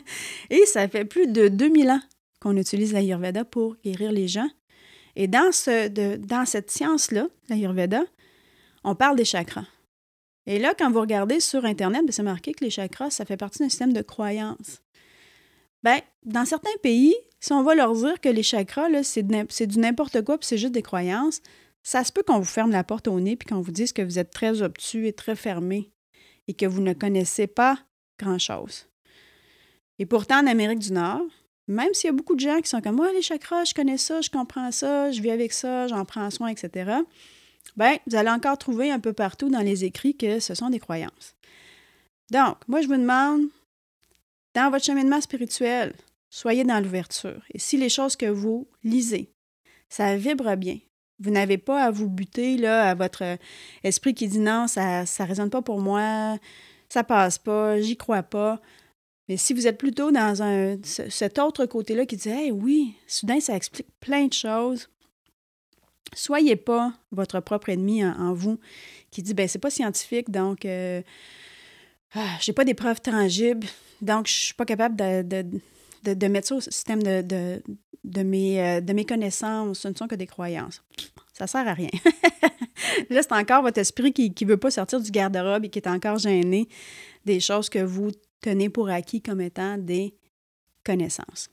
Et 0.50 0.64
ça 0.66 0.86
fait 0.88 1.04
plus 1.04 1.26
de 1.26 1.48
2000 1.48 1.90
ans 1.90 2.00
qu'on 2.40 2.56
utilise 2.56 2.92
l'Ayurveda 2.92 3.44
pour 3.44 3.76
guérir 3.84 4.12
les 4.12 4.28
gens. 4.28 4.48
Et 5.16 5.28
dans, 5.28 5.50
ce, 5.50 5.88
dans 6.16 6.44
cette 6.44 6.70
science-là, 6.70 7.26
l'Ayurveda, 7.48 8.02
on 8.84 8.94
parle 8.94 9.16
des 9.16 9.24
chakras. 9.24 9.66
Et 10.46 10.58
là, 10.58 10.74
quand 10.78 10.90
vous 10.90 11.00
regardez 11.00 11.40
sur 11.40 11.64
Internet, 11.64 12.02
ben, 12.04 12.12
c'est 12.12 12.22
marqué 12.22 12.52
que 12.52 12.64
les 12.64 12.70
chakras, 12.70 13.10
ça 13.10 13.24
fait 13.24 13.36
partie 13.36 13.58
d'un 13.58 13.68
système 13.68 13.92
de 13.92 14.02
croyances. 14.02 14.82
Bien, 15.82 16.00
dans 16.24 16.44
certains 16.44 16.76
pays, 16.82 17.14
si 17.46 17.52
on 17.52 17.62
va 17.62 17.76
leur 17.76 17.94
dire 17.94 18.20
que 18.20 18.28
les 18.28 18.42
chakras, 18.42 18.88
c'est 19.04 19.22
du 19.22 19.78
n'importe 19.78 20.22
quoi, 20.22 20.36
puis 20.36 20.48
c'est 20.48 20.58
juste 20.58 20.72
des 20.72 20.82
croyances, 20.82 21.40
ça 21.84 22.02
se 22.02 22.10
peut 22.10 22.24
qu'on 22.24 22.40
vous 22.40 22.44
ferme 22.44 22.72
la 22.72 22.82
porte 22.82 23.06
au 23.06 23.20
nez, 23.20 23.36
puis 23.36 23.48
qu'on 23.48 23.60
vous 23.60 23.70
dise 23.70 23.92
que 23.92 24.02
vous 24.02 24.18
êtes 24.18 24.30
très 24.30 24.62
obtus 24.62 25.06
et 25.06 25.12
très 25.12 25.36
fermé, 25.36 25.92
et 26.48 26.54
que 26.54 26.66
vous 26.66 26.82
ne 26.82 26.92
connaissez 26.92 27.46
pas 27.46 27.78
grand-chose. 28.18 28.88
Et 30.00 30.06
pourtant, 30.06 30.40
en 30.40 30.48
Amérique 30.48 30.80
du 30.80 30.92
Nord, 30.92 31.22
même 31.68 31.94
s'il 31.94 32.08
y 32.08 32.10
a 32.10 32.16
beaucoup 32.16 32.34
de 32.34 32.40
gens 32.40 32.60
qui 32.60 32.68
sont 32.68 32.80
comme 32.80 32.96
moi, 32.96 33.12
les 33.12 33.22
chakras, 33.22 33.62
je 33.62 33.74
connais 33.74 33.96
ça, 33.96 34.20
je 34.20 34.30
comprends 34.30 34.72
ça, 34.72 35.12
je 35.12 35.22
vis 35.22 35.30
avec 35.30 35.52
ça, 35.52 35.86
j'en 35.86 36.04
prends 36.04 36.30
soin, 36.32 36.48
etc., 36.48 36.94
bien, 37.76 37.96
vous 38.08 38.16
allez 38.16 38.30
encore 38.30 38.58
trouver 38.58 38.90
un 38.90 38.98
peu 38.98 39.12
partout 39.12 39.50
dans 39.50 39.60
les 39.60 39.84
écrits 39.84 40.16
que 40.16 40.40
ce 40.40 40.56
sont 40.56 40.70
des 40.70 40.80
croyances. 40.80 41.36
Donc, 42.32 42.56
moi, 42.66 42.80
je 42.80 42.88
vous 42.88 42.96
demande, 42.96 43.42
dans 44.54 44.68
votre 44.68 44.84
cheminement 44.84 45.20
spirituel, 45.20 45.94
soyez 46.36 46.64
dans 46.64 46.80
l'ouverture. 46.80 47.40
Et 47.54 47.58
si 47.58 47.78
les 47.78 47.88
choses 47.88 48.14
que 48.14 48.26
vous 48.26 48.68
lisez, 48.84 49.32
ça 49.88 50.16
vibre 50.18 50.54
bien, 50.56 50.78
vous 51.18 51.30
n'avez 51.30 51.56
pas 51.56 51.82
à 51.82 51.90
vous 51.90 52.10
buter 52.10 52.58
là, 52.58 52.90
à 52.90 52.94
votre 52.94 53.38
esprit 53.82 54.12
qui 54.12 54.28
dit 54.28 54.38
non, 54.38 54.66
ça 54.66 55.04
ne 55.04 55.26
résonne 55.26 55.48
pas 55.48 55.62
pour 55.62 55.80
moi, 55.80 56.38
ça 56.90 57.04
passe 57.04 57.38
pas, 57.38 57.80
j'y 57.80 57.96
crois 57.96 58.22
pas. 58.22 58.60
Mais 59.28 59.38
si 59.38 59.54
vous 59.54 59.66
êtes 59.66 59.78
plutôt 59.78 60.10
dans 60.10 60.34
cet 60.84 61.38
autre 61.38 61.64
côté-là 61.64 62.04
qui 62.04 62.16
dit 62.16 62.28
Hey, 62.28 62.50
oui, 62.50 62.94
soudain, 63.06 63.40
ça 63.40 63.56
explique 63.56 63.88
plein 63.98 64.26
de 64.26 64.34
choses, 64.34 64.90
soyez 66.14 66.56
pas 66.56 66.92
votre 67.12 67.40
propre 67.40 67.70
ennemi 67.70 68.04
en, 68.04 68.34
vous 68.34 68.60
qui 69.10 69.22
dit 69.22 69.32
ben 69.32 69.48
c'est 69.48 69.58
pas 69.58 69.70
scientifique, 69.70 70.30
donc 70.30 70.66
euh, 70.66 71.00
ah, 72.14 72.36
j'ai 72.40 72.52
pas 72.52 72.66
des 72.66 72.74
preuves 72.74 73.00
tangibles, 73.00 73.66
donc 74.02 74.26
je 74.26 74.32
suis 74.32 74.54
pas 74.54 74.66
capable 74.66 74.96
de, 74.96 75.44
mettre 76.28 76.48
ça 76.48 76.54
au 76.56 76.60
système 76.60 77.02
de, 77.02 77.22
de, 78.04 78.22
mes, 78.22 78.60
euh, 78.60 78.80
de 78.80 78.92
mes 78.92 79.04
connaissances. 79.04 79.80
Ce 79.80 79.88
ne 79.88 79.94
sont 79.94 80.06
que 80.06 80.14
des 80.14 80.26
croyances. 80.26 80.82
Ça 81.32 81.46
sert 81.46 81.66
à 81.66 81.74
rien. 81.74 81.90
Là, 83.10 83.22
c'est 83.22 83.32
encore 83.32 83.62
votre 83.62 83.78
esprit 83.78 84.12
qui 84.12 84.32
ne 84.40 84.48
veut 84.48 84.56
pas 84.56 84.70
sortir 84.70 85.00
du 85.00 85.10
garde-robe 85.10 85.64
et 85.64 85.68
qui 85.68 85.78
est 85.78 85.88
encore 85.88 86.18
gêné 86.18 86.68
des 87.24 87.40
choses 87.40 87.68
que 87.68 87.80
vous 87.80 88.10
tenez 88.40 88.68
pour 88.68 88.88
acquis 88.88 89.20
comme 89.20 89.40
étant 89.40 89.76
des 89.76 90.14
connaissances. 90.84 91.48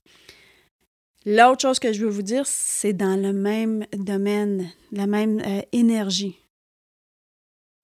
L'autre 1.25 1.61
chose 1.61 1.79
que 1.79 1.93
je 1.93 2.03
veux 2.03 2.11
vous 2.11 2.21
dire, 2.21 2.45
c'est 2.45 2.93
dans 2.93 3.19
le 3.19 3.31
même 3.31 3.85
domaine, 3.93 4.69
la 4.91 5.07
même 5.07 5.39
euh, 5.39 5.61
énergie. 5.71 6.37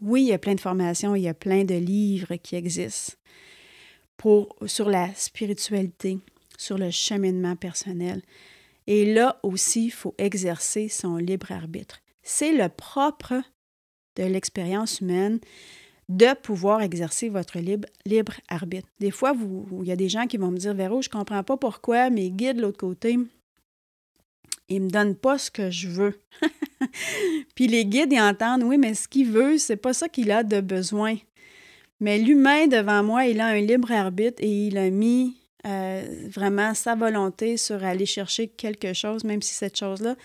Oui, 0.02 0.24
il 0.24 0.28
y 0.28 0.34
a 0.34 0.38
plein 0.38 0.56
de 0.56 0.62
formations, 0.62 1.16
il 1.16 1.24
y 1.24 1.28
a 1.28 1.34
plein 1.34 1.64
de 1.64 1.76
livres 1.76 2.36
qui 2.36 2.56
existent 2.56 3.14
pour, 4.18 4.56
sur 4.66 4.90
la 4.90 5.14
spiritualité, 5.16 6.20
sur 6.60 6.78
le 6.78 6.92
cheminement 6.92 7.56
personnel. 7.56 8.22
Et 8.86 9.12
là 9.14 9.40
aussi, 9.44 9.86
il 9.86 9.92
faut 9.92 10.14
exercer 10.18 10.90
son 10.90 11.16
libre 11.18 11.52
arbitre. 11.52 12.02
C'est 12.22 12.52
le 12.52 12.70
propre 12.70 13.42
de 14.18 14.24
l'expérience 14.24 15.00
humaine 15.00 15.40
de 16.10 16.34
pouvoir 16.42 16.82
exercer 16.82 17.30
votre 17.30 17.60
libre, 17.60 18.34
arbitre. 18.50 18.90
Des 19.00 19.12
fois, 19.12 19.34
il 19.82 19.88
y 19.88 19.92
a 19.92 19.96
des 19.96 20.10
gens 20.10 20.28
qui 20.28 20.38
vont 20.38 20.52
me 20.52 20.58
dire 20.58 20.74
Véro, 20.74 21.02
je 21.02 21.10
ne 21.10 21.14
comprends 21.14 21.44
pas 21.44 21.56
pourquoi 21.56 22.10
mes 22.10 22.32
guides 22.32 22.58
de 22.58 22.64
l'autre 22.64 22.80
côté, 22.80 23.18
ils 24.68 24.80
ne 24.80 24.86
me 24.86 24.90
donnent 24.90 25.16
pas 25.16 25.38
ce 25.38 25.52
que 25.52 25.70
je 25.72 25.88
veux. 25.88 26.20
Puis 27.56 27.68
les 27.68 27.86
guides, 27.86 28.12
ils 28.12 28.20
entendent 28.20 28.64
Oui, 28.64 28.78
mais 28.78 28.96
ce 28.96 29.08
qu'il 29.08 29.30
veut, 29.30 29.58
c'est 29.58 29.78
pas 29.78 29.94
ça 29.94 30.10
qu'il 30.10 30.32
a 30.32 30.44
de 30.44 30.62
besoin. 30.62 31.16
Mais 32.00 32.18
l'humain 32.18 32.68
devant 32.68 33.04
moi, 33.04 33.26
il 33.26 33.40
a 33.40 33.48
un 33.48 33.62
libre 33.62 33.92
arbitre 33.92 34.42
et 34.44 34.68
il 34.68 34.78
a 34.78 34.90
mis 34.90 35.39
euh, 35.66 36.28
vraiment 36.30 36.74
sa 36.74 36.96
volonté 36.96 37.58
sur 37.58 37.84
aller 37.84 38.06
chercher 38.06 38.48
quelque 38.48 38.94
chose, 38.94 39.24
même 39.24 39.42
si 39.42 39.54
cette 39.54 39.78
chose-là 39.78 40.16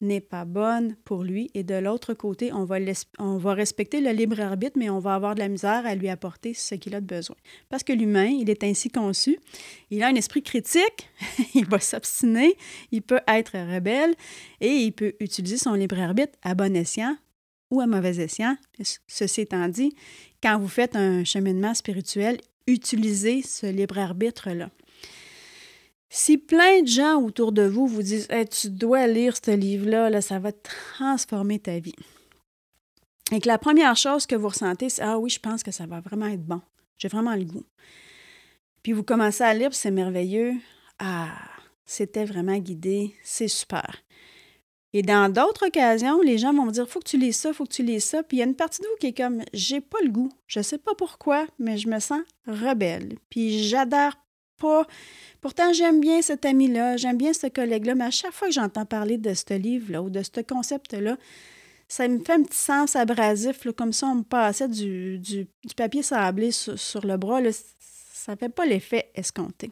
n'est 0.00 0.20
pas 0.20 0.44
bonne 0.44 0.94
pour 1.04 1.24
lui. 1.24 1.50
Et 1.54 1.62
de 1.62 1.74
l'autre 1.74 2.14
côté, 2.14 2.52
on 2.52 2.64
va, 2.64 2.76
on 3.18 3.38
va 3.38 3.54
respecter 3.54 4.00
le 4.00 4.10
libre 4.10 4.40
arbitre, 4.40 4.78
mais 4.78 4.90
on 4.90 4.98
va 4.98 5.14
avoir 5.14 5.34
de 5.34 5.40
la 5.40 5.48
misère 5.48 5.86
à 5.86 5.94
lui 5.94 6.08
apporter 6.08 6.54
ce 6.54 6.74
qu'il 6.74 6.94
a 6.94 7.00
de 7.00 7.06
besoin. 7.06 7.36
Parce 7.68 7.82
que 7.82 7.92
l'humain, 7.92 8.26
il 8.26 8.50
est 8.50 8.62
ainsi 8.62 8.90
conçu. 8.90 9.38
Il 9.90 10.02
a 10.02 10.08
un 10.08 10.14
esprit 10.14 10.42
critique, 10.42 11.08
il 11.54 11.66
va 11.66 11.80
s'obstiner, 11.80 12.56
il 12.92 13.02
peut 13.02 13.20
être 13.26 13.56
rebelle 13.56 14.14
et 14.60 14.68
il 14.70 14.92
peut 14.92 15.14
utiliser 15.20 15.56
son 15.56 15.74
libre 15.74 15.98
arbitre 15.98 16.38
à 16.42 16.54
bon 16.54 16.76
escient 16.76 17.16
ou 17.70 17.80
à 17.80 17.86
mauvais 17.86 18.18
escient. 18.20 18.56
Ceci 19.08 19.40
étant 19.40 19.68
dit, 19.68 19.94
quand 20.42 20.58
vous 20.58 20.68
faites 20.68 20.94
un 20.94 21.24
cheminement 21.24 21.74
spirituel, 21.74 22.38
utilisez 22.66 23.42
ce 23.42 23.66
libre 23.66 23.98
arbitre-là. 23.98 24.70
Si 26.08 26.38
plein 26.38 26.82
de 26.82 26.86
gens 26.86 27.20
autour 27.20 27.52
de 27.52 27.62
vous 27.62 27.86
vous 27.86 28.02
disent 28.02 28.28
Tu 28.50 28.70
dois 28.70 29.06
lire 29.06 29.36
ce 29.36 29.50
livre-là, 29.50 30.10
là, 30.10 30.20
ça 30.20 30.38
va 30.38 30.52
transformer 30.52 31.58
ta 31.58 31.78
vie. 31.78 31.96
Et 33.32 33.40
que 33.40 33.48
la 33.48 33.58
première 33.58 33.96
chose 33.96 34.26
que 34.26 34.36
vous 34.36 34.48
ressentez, 34.48 34.88
c'est 34.88 35.02
Ah 35.02 35.18
oui, 35.18 35.30
je 35.30 35.40
pense 35.40 35.62
que 35.62 35.72
ça 35.72 35.86
va 35.86 36.00
vraiment 36.00 36.26
être 36.26 36.44
bon. 36.44 36.60
J'ai 36.96 37.08
vraiment 37.08 37.34
le 37.34 37.44
goût. 37.44 37.64
Puis 38.82 38.92
vous 38.92 39.02
commencez 39.02 39.42
à 39.42 39.52
lire, 39.52 39.74
c'est 39.74 39.90
merveilleux. 39.90 40.54
Ah, 40.98 41.36
c'était 41.84 42.24
vraiment 42.24 42.56
guidé, 42.58 43.14
c'est 43.22 43.48
super. 43.48 44.02
Et 44.92 45.02
dans 45.02 45.30
d'autres 45.30 45.66
occasions, 45.66 46.20
les 46.22 46.38
gens 46.38 46.54
vont 46.54 46.64
me 46.64 46.70
dire 46.70 46.88
Faut 46.88 47.00
que 47.00 47.08
tu 47.08 47.18
lises 47.18 47.36
ça, 47.36 47.52
faut 47.52 47.64
que 47.64 47.72
tu 47.72 47.82
lises 47.82 48.04
ça. 48.04 48.22
Puis 48.22 48.38
il 48.38 48.40
y 48.40 48.42
a 48.42 48.46
une 48.46 48.54
partie 48.54 48.80
de 48.80 48.86
vous 48.86 48.96
qui 49.00 49.08
est 49.08 49.16
comme 49.16 49.42
J'ai 49.52 49.80
pas 49.80 49.98
le 50.02 50.10
goût. 50.10 50.30
Je 50.46 50.60
sais 50.60 50.78
pas 50.78 50.94
pourquoi, 50.94 51.46
mais 51.58 51.76
je 51.76 51.88
me 51.88 51.98
sens 51.98 52.20
rebelle. 52.46 53.18
Puis 53.28 53.64
j'adhère 53.64 54.16
pas. 54.58 54.86
Pourtant, 55.40 55.72
j'aime 55.72 56.00
bien 56.00 56.22
cet 56.22 56.44
ami-là, 56.44 56.96
j'aime 56.96 57.18
bien 57.18 57.32
ce 57.32 57.46
collègue-là, 57.46 57.94
mais 57.94 58.06
à 58.06 58.10
chaque 58.10 58.32
fois 58.32 58.48
que 58.48 58.54
j'entends 58.54 58.86
parler 58.86 59.18
de 59.18 59.34
ce 59.34 59.54
livre-là 59.54 60.02
ou 60.02 60.10
de 60.10 60.22
ce 60.22 60.40
concept-là, 60.40 61.16
ça 61.88 62.08
me 62.08 62.18
fait 62.18 62.32
un 62.32 62.42
petit 62.42 62.58
sens 62.58 62.96
abrasif, 62.96 63.70
comme 63.76 63.92
ça 63.92 64.06
on 64.08 64.16
me 64.16 64.22
passait 64.22 64.68
du, 64.68 65.46
papier 65.76 66.02
sablé 66.02 66.50
sur, 66.50 67.06
le 67.06 67.16
bras. 67.16 67.40
Ça 67.52 68.32
ne 68.32 68.36
fait 68.36 68.48
pas 68.48 68.66
l'effet 68.66 69.10
escompté. 69.14 69.70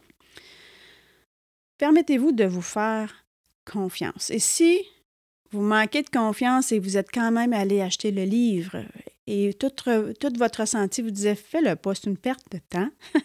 Permettez-vous 1.79 2.33
de 2.33 2.45
vous 2.45 2.63
faire 2.63 3.25
confiance. 3.65 4.31
Et 4.31 4.39
si 4.39 4.81
vous 5.55 5.63
manquez 5.63 6.03
de 6.03 6.11
confiance 6.11 6.73
et 6.73 6.81
vous 6.81 6.97
êtes 6.97 7.11
quand 7.13 7.31
même 7.31 7.53
allé 7.53 7.81
acheter 7.81 8.11
le 8.11 8.25
livre 8.25 8.85
et 9.27 9.55
tout, 9.55 9.71
votre 10.37 10.61
ressenti 10.61 11.01
vous 11.01 11.13
disait 11.13 11.37
fais-le 11.37 11.77
pas, 11.77 11.95
c'est 11.95 12.07
une 12.07 12.17
perte 12.17 12.45
de 12.51 12.59
temps. 12.59 12.89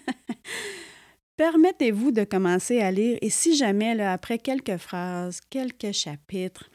Permettez-vous 1.37 2.11
de 2.11 2.23
commencer 2.23 2.81
à 2.81 2.91
lire 2.91 3.17
et 3.21 3.29
si 3.29 3.55
jamais, 3.55 3.99
après 4.01 4.37
quelques 4.37 4.77
phrases, 4.77 5.41
quelques 5.49 5.91
chapitres, 5.91 6.69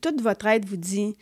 toute 0.00 0.20
votre 0.20 0.46
aide 0.46 0.64
vous 0.64 0.76
dit 0.76 1.14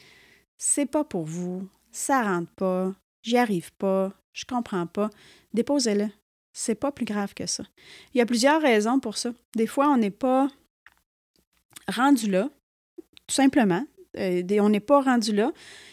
c'est 0.56 0.86
pas 0.86 1.04
pour 1.04 1.24
vous, 1.24 1.68
ça 1.90 2.22
rentre 2.22 2.52
pas, 2.52 2.94
j'y 3.22 3.36
arrive 3.36 3.72
pas, 3.72 4.12
je 4.32 4.44
comprends 4.44 4.86
pas, 4.86 5.10
déposez-le. 5.52 6.08
C'est 6.54 6.74
pas 6.74 6.92
plus 6.92 7.06
grave 7.06 7.32
que 7.32 7.46
ça. 7.46 7.64
Il 8.12 8.18
y 8.18 8.20
a 8.20 8.26
plusieurs 8.26 8.60
raisons 8.60 9.00
pour 9.00 9.16
ça. 9.16 9.32
Des 9.56 9.66
fois, 9.66 9.88
on 9.88 9.96
n'est 9.96 10.10
pas 10.10 10.48
rendu 11.88 12.30
là, 12.30 12.50
tout 13.32 13.36
simplement. 13.36 13.82
Euh, 14.18 14.42
on 14.60 14.68
n'est 14.68 14.80
pas 14.80 15.00
rendu 15.00 15.32
là. 15.32 15.52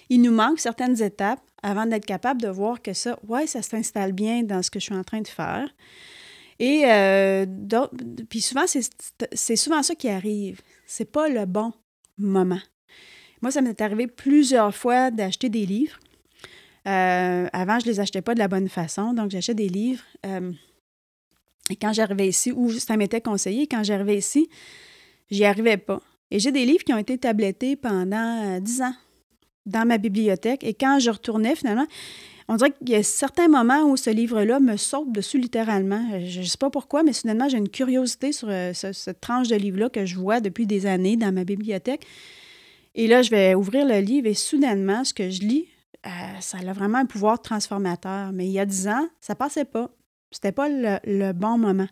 Il 0.10 0.22
nous 0.22 0.34
manque 0.34 0.60
certaines 0.60 1.02
étapes 1.02 1.40
avant 1.64 1.86
d'être 1.86 2.06
capable 2.06 2.42
de 2.42 2.50
voir 2.50 2.82
que 2.82 2.92
ça, 2.92 3.18
ouais, 3.30 3.48
ça 3.48 3.62
s'installe 3.62 4.12
bien 4.12 4.44
dans 4.44 4.62
ce 4.62 4.70
que 4.70 4.80
je 4.80 4.86
suis 4.86 4.96
en 4.96 5.06
train 5.06 5.22
de 5.22 5.28
faire. 5.28 5.74
Et 6.60 6.84
euh, 6.86 7.46
puis 8.30 8.42
souvent, 8.42 8.66
c'est 8.68 9.56
souvent 9.56 9.82
ça 9.84 9.96
qui 9.96 10.10
arrive. 10.10 10.60
C'est 10.86 11.10
pas 11.10 11.30
le 11.30 11.46
bon 11.46 11.72
moment. 12.18 12.60
Moi, 13.42 13.52
ça 13.52 13.62
m'est 13.62 13.80
arrivé 13.80 14.08
plusieurs 14.08 14.76
fois 14.76 15.12
d'acheter 15.12 15.48
des 15.48 15.66
livres. 15.66 15.98
Euh, 16.88 17.48
avant, 17.54 17.80
je 17.80 17.86
ne 17.86 17.92
les 17.92 18.00
achetais 18.02 18.22
pas 18.22 18.34
de 18.34 18.40
la 18.40 18.50
bonne 18.50 18.68
façon, 18.68 19.14
donc 19.14 19.32
j'achetais 19.32 19.54
des 19.54 19.70
livres. 19.70 20.04
et 20.26 21.76
quand 21.78 21.94
j'arrivais 21.94 22.28
ici, 22.28 22.52
ou 22.52 22.70
ça 22.74 22.98
m'était 22.98 23.22
conseillé, 23.22 23.66
quand 23.66 23.84
j'arrivais 23.84 24.18
ici, 24.18 24.50
j'y 25.32 25.46
arrivais 25.46 25.78
pas. 25.78 26.02
Et 26.32 26.40
j'ai 26.40 26.52
des 26.52 26.66
livres 26.66 26.84
qui 26.84 26.94
ont 26.94 26.98
été 26.98 27.18
tablettés 27.18 27.76
pendant 27.76 28.46
euh, 28.46 28.60
dix 28.60 28.82
ans 28.82 28.94
dans 29.66 29.88
ma 29.88 29.98
bibliothèque. 29.98 30.64
Et 30.64 30.74
quand 30.74 31.00
je 31.00 31.10
retournais, 31.10 31.56
finalement, 31.56 31.88
on 32.48 32.56
dirait 32.56 32.72
qu'il 32.72 32.90
y 32.90 32.96
a 32.96 33.04
certains 33.04 33.48
moments 33.48 33.84
où 33.84 33.98
ce 33.98 34.10
livre-là 34.10 34.60
me 34.60 34.78
saute 34.78 35.12
dessus 35.12 35.38
littéralement. 35.38 36.04
Je 36.26 36.40
ne 36.40 36.46
sais 36.46 36.58
pas 36.58 36.70
pourquoi, 36.70 37.04
mais 37.04 37.14
soudainement, 37.14 37.48
j'ai 37.48 37.58
une 37.58 37.70
curiosité 37.70 38.32
sur 38.32 38.48
euh, 38.50 38.74
cette 38.74 39.22
tranche 39.22 39.48
de 39.48 39.56
livre-là 39.56 39.90
que 39.90 40.06
je 40.06 40.16
vois 40.16 40.40
depuis 40.40 40.66
des 40.66 40.86
années 40.86 41.16
dans 41.16 41.32
ma 41.32 41.44
bibliothèque. 41.44 42.06
Et 42.96 43.08
là, 43.08 43.22
je 43.22 43.30
vais 43.30 43.54
ouvrir 43.54 43.86
le 43.86 44.00
livre 44.00 44.28
et 44.28 44.34
soudainement, 44.34 45.04
ce 45.04 45.14
que 45.14 45.30
je 45.30 45.42
lis, 45.42 45.68
euh, 46.06 46.10
ça 46.40 46.58
a 46.58 46.74
vraiment 46.74 46.98
un 47.00 47.06
pouvoir 47.06 47.42
transformateur. 47.42 48.32
Mais 48.34 48.48
il 48.48 48.52
y 48.52 48.60
a 48.60 48.66
dix 48.66 48.88
ans, 48.88 49.08
ça 49.20 49.36
passait 49.36 49.66
pas. 49.66 49.92
C'était 50.32 50.52
pas 50.52 50.70
le 50.70 51.32
bon 51.34 51.58
moment. 51.58 51.88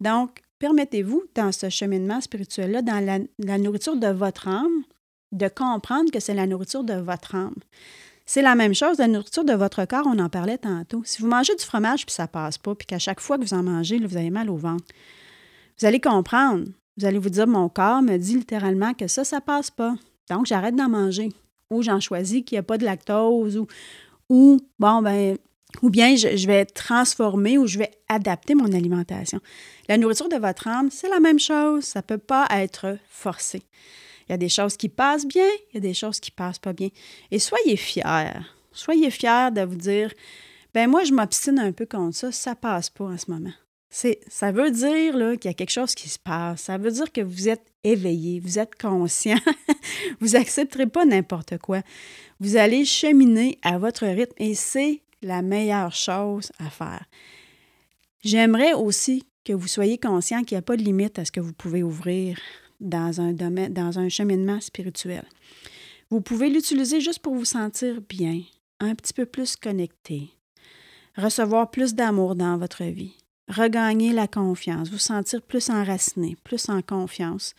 Donc, 0.00 0.42
Permettez-vous, 0.58 1.22
dans 1.34 1.52
ce 1.52 1.68
cheminement 1.68 2.20
spirituel-là, 2.20 2.82
dans 2.82 3.04
la, 3.38 3.58
nourriture 3.58 3.96
de 3.96 4.08
votre 4.08 4.48
âme, 4.48 4.82
de 5.32 5.48
comprendre 5.48 6.10
que 6.10 6.20
c'est 6.20 6.34
la 6.34 6.46
nourriture 6.46 6.84
de 6.84 6.94
votre 6.94 7.34
âme. 7.34 7.54
C'est 8.26 8.42
la 8.42 8.54
même 8.54 8.74
chose, 8.74 8.98
la 8.98 9.08
nourriture 9.08 9.44
de 9.44 9.52
votre 9.52 9.84
corps, 9.84 10.06
on 10.06 10.18
en 10.18 10.28
parlait 10.28 10.58
tantôt. 10.58 11.02
Si 11.04 11.22
vous 11.22 11.28
mangez 11.28 11.54
du 11.54 11.64
fromage 11.64 12.04
puis 12.04 12.14
ça 12.14 12.26
passe 12.26 12.58
pas, 12.58 12.74
puis 12.74 12.86
qu'à 12.86 12.98
chaque 12.98 13.20
fois 13.20 13.38
que 13.38 13.42
vous 13.42 13.54
en 13.54 13.62
mangez, 13.62 13.98
vous 13.98 14.16
avez 14.16 14.30
mal 14.30 14.50
au 14.50 14.56
ventre, 14.56 14.84
vous 15.78 15.86
allez 15.86 16.00
comprendre. 16.00 16.66
Vous 16.96 17.06
allez 17.06 17.18
vous 17.18 17.30
dire, 17.30 17.46
mon 17.46 17.68
corps 17.68 18.02
me 18.02 18.16
dit 18.16 18.34
littéralement 18.34 18.92
que 18.92 19.06
ça, 19.06 19.24
ça 19.24 19.40
passe 19.40 19.70
pas. 19.70 19.94
Donc, 20.28 20.46
j'arrête 20.46 20.74
d'en 20.74 20.88
manger. 20.88 21.30
Ou 21.70 21.82
j'en 21.82 22.00
choisis 22.00 22.42
qu'il 22.44 22.56
n'y 22.56 22.60
a 22.60 22.62
pas 22.64 22.76
de 22.76 22.84
lactose, 22.84 23.56
ou, 23.56 23.66
ou 24.28 24.58
bon, 24.78 25.00
ben, 25.02 25.38
ou 25.82 25.90
bien 25.90 26.16
je, 26.16 26.46
vais 26.46 26.64
transformer 26.64 27.58
ou 27.58 27.66
je 27.66 27.78
vais 27.78 27.90
adapter 28.08 28.54
mon 28.54 28.72
alimentation. 28.72 29.40
La 29.88 29.98
nourriture 29.98 30.28
de 30.28 30.36
votre 30.36 30.66
âme, 30.66 30.90
c'est 30.90 31.08
la 31.08 31.20
même 31.20 31.38
chose. 31.38 31.84
Ça 31.84 32.00
ne 32.00 32.04
peut 32.04 32.18
pas 32.18 32.46
être 32.50 32.98
forcé. 33.08 33.62
Il 34.28 34.32
y 34.32 34.34
a 34.34 34.38
des 34.38 34.48
choses 34.48 34.76
qui 34.76 34.88
passent 34.88 35.26
bien, 35.26 35.48
il 35.70 35.74
y 35.74 35.78
a 35.78 35.80
des 35.80 35.94
choses 35.94 36.20
qui 36.20 36.30
passent 36.30 36.58
pas 36.58 36.72
bien. 36.72 36.88
Et 37.30 37.38
soyez 37.38 37.76
fiers. 37.76 38.40
Soyez 38.72 39.10
fiers 39.10 39.50
de 39.52 39.62
vous 39.62 39.76
dire, 39.76 40.12
ben 40.74 40.88
moi, 40.88 41.04
je 41.04 41.12
m'obstine 41.12 41.58
un 41.58 41.72
peu 41.72 41.86
contre 41.86 42.16
ça, 42.16 42.32
ça 42.32 42.54
passe 42.54 42.90
pas 42.90 43.04
en 43.04 43.16
ce 43.16 43.30
moment. 43.30 43.52
Ça 43.90 44.52
veut 44.52 44.70
dire 44.70 45.12
qu'il 45.38 45.48
y 45.48 45.52
a 45.52 45.54
quelque 45.54 45.70
chose 45.70 45.94
qui 45.94 46.10
se 46.10 46.18
passe. 46.18 46.62
Ça 46.62 46.76
veut 46.76 46.90
dire 46.90 47.10
que 47.10 47.22
vous 47.22 47.48
êtes 47.48 47.64
éveillé, 47.84 48.38
vous 48.38 48.58
êtes 48.58 48.74
conscient. 48.78 49.38
vous 50.20 50.28
n'accepterez 50.28 50.86
pas 50.86 51.06
n'importe 51.06 51.56
quoi. 51.56 51.80
Vous 52.38 52.56
allez 52.56 52.84
cheminer 52.84 53.58
à 53.62 53.78
votre 53.78 54.06
rythme 54.06 54.34
et 54.36 54.54
c'est 54.54 55.00
la 55.22 55.42
meilleure 55.42 55.92
chose 55.92 56.52
à 56.58 56.70
faire. 56.70 57.04
J'aimerais 58.22 58.72
aussi 58.74 59.24
que 59.44 59.52
vous 59.52 59.68
soyez 59.68 59.98
conscient 59.98 60.42
qu'il 60.42 60.56
n'y 60.56 60.60
a 60.60 60.62
pas 60.62 60.76
de 60.76 60.82
limite 60.82 61.18
à 61.18 61.24
ce 61.24 61.32
que 61.32 61.40
vous 61.40 61.52
pouvez 61.52 61.82
ouvrir 61.82 62.38
dans 62.80 63.20
un 63.20 63.32
domaine, 63.32 63.72
dans 63.72 63.98
un 63.98 64.08
cheminement 64.08 64.60
spirituel. 64.60 65.24
Vous 66.10 66.20
pouvez 66.20 66.48
l'utiliser 66.48 67.00
juste 67.00 67.20
pour 67.20 67.34
vous 67.34 67.44
sentir 67.44 68.00
bien, 68.00 68.42
un 68.80 68.94
petit 68.94 69.12
peu 69.12 69.26
plus 69.26 69.56
connecté, 69.56 70.30
recevoir 71.16 71.70
plus 71.70 71.94
d'amour 71.94 72.34
dans 72.34 72.56
votre 72.56 72.84
vie, 72.84 73.16
regagner 73.48 74.12
la 74.12 74.26
confiance, 74.26 74.90
vous 74.90 74.98
sentir 74.98 75.42
plus 75.42 75.70
enraciné, 75.70 76.36
plus 76.44 76.68
en 76.68 76.82
confiance 76.82 77.54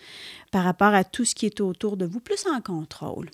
par 0.51 0.63
rapport 0.63 0.93
à 0.93 1.03
tout 1.03 1.25
ce 1.25 1.35
qui 1.35 1.45
est 1.45 1.61
autour 1.61 1.97
de 1.97 2.05
vous, 2.05 2.19
plus 2.19 2.45
en 2.47 2.61
contrôle. 2.61 3.29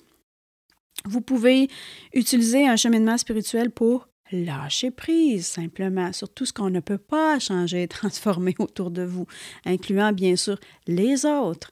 Vous 1.04 1.20
pouvez 1.20 1.68
utiliser 2.12 2.66
un 2.66 2.76
cheminement 2.76 3.16
spirituel 3.16 3.70
pour 3.70 4.08
Lâchez 4.32 4.90
prise 4.90 5.46
simplement 5.46 6.12
sur 6.12 6.28
tout 6.28 6.44
ce 6.44 6.52
qu'on 6.52 6.70
ne 6.70 6.80
peut 6.80 6.98
pas 6.98 7.38
changer 7.38 7.82
et 7.82 7.88
transformer 7.88 8.54
autour 8.58 8.90
de 8.90 9.02
vous, 9.02 9.26
incluant 9.64 10.12
bien 10.12 10.36
sûr 10.36 10.58
les 10.86 11.24
autres. 11.24 11.70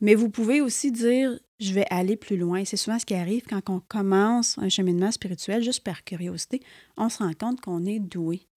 Mais 0.00 0.14
vous 0.14 0.30
pouvez 0.30 0.60
aussi 0.60 0.90
dire, 0.90 1.38
je 1.60 1.72
vais 1.72 1.86
aller 1.90 2.16
plus 2.16 2.36
loin. 2.36 2.64
C'est 2.64 2.76
souvent 2.76 2.98
ce 2.98 3.06
qui 3.06 3.14
arrive 3.14 3.42
quand 3.48 3.68
on 3.68 3.80
commence 3.80 4.58
un 4.58 4.68
cheminement 4.68 5.12
spirituel, 5.12 5.62
juste 5.62 5.84
par 5.84 6.02
curiosité, 6.02 6.60
on 6.96 7.08
se 7.08 7.18
rend 7.18 7.32
compte 7.34 7.60
qu'on 7.60 7.84
est 7.84 8.00
doué. 8.00 8.48